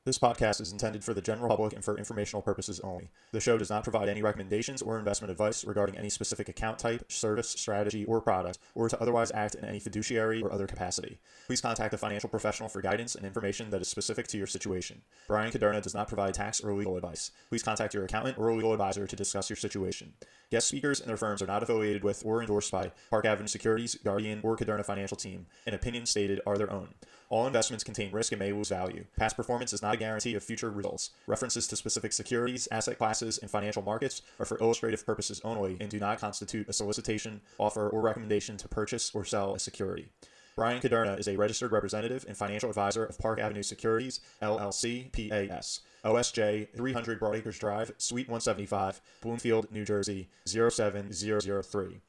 [0.09, 3.11] This podcast is intended for the general public and for informational purposes only.
[3.31, 7.11] The show does not provide any recommendations or investment advice regarding any specific account type,
[7.11, 11.19] service, strategy, or product, or to otherwise act in any fiduciary or other capacity.
[11.45, 15.03] Please contact a financial professional for guidance and information that is specific to your situation.
[15.27, 17.29] Bryan Kuderna does not provide tax or legal advice.
[17.49, 20.13] Please contact your accountant or legal advisor to discuss your situation.
[20.51, 23.93] Guest speakers and their firms are not affiliated with or endorsed by Park Avenue Securities,
[24.03, 26.87] Guardian, or Kuderna Financial Team, and opinions stated are their own.
[27.29, 29.05] All investments contain risk and may lose value.
[29.15, 31.11] Past performance is not a guarantee of future results.
[31.27, 35.91] References to specific securities, asset classes, and financial markets are for illustrative purposes only and
[35.91, 40.09] do not constitute a solicitation, offer, or recommendation to purchase or sell a security.
[40.55, 45.81] Bryan Kuderna is a registered representative and financial advisor of Park Avenue Securities, LLC, PAS.
[46.03, 52.01] OSJ 300 Broadacres Drive, Suite 175, Bloomfield, New Jersey 07003.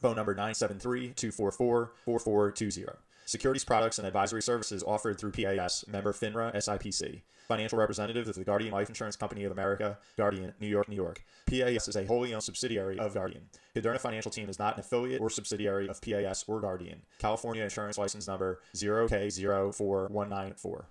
[0.00, 2.98] Phone number 973 244 4420.
[3.26, 7.20] Securities products and advisory services offered through PAS, member FINRA SIPC.
[7.46, 11.22] Financial representative of the Guardian Life Insurance Company of America, Guardian, New York, New York.
[11.46, 13.42] PAS is a wholly owned subsidiary of Guardian.
[13.74, 17.02] Kuderna Financial Team is not an affiliate or subsidiary of PAS or Guardian.
[17.18, 20.84] California Insurance License Number 0K04194.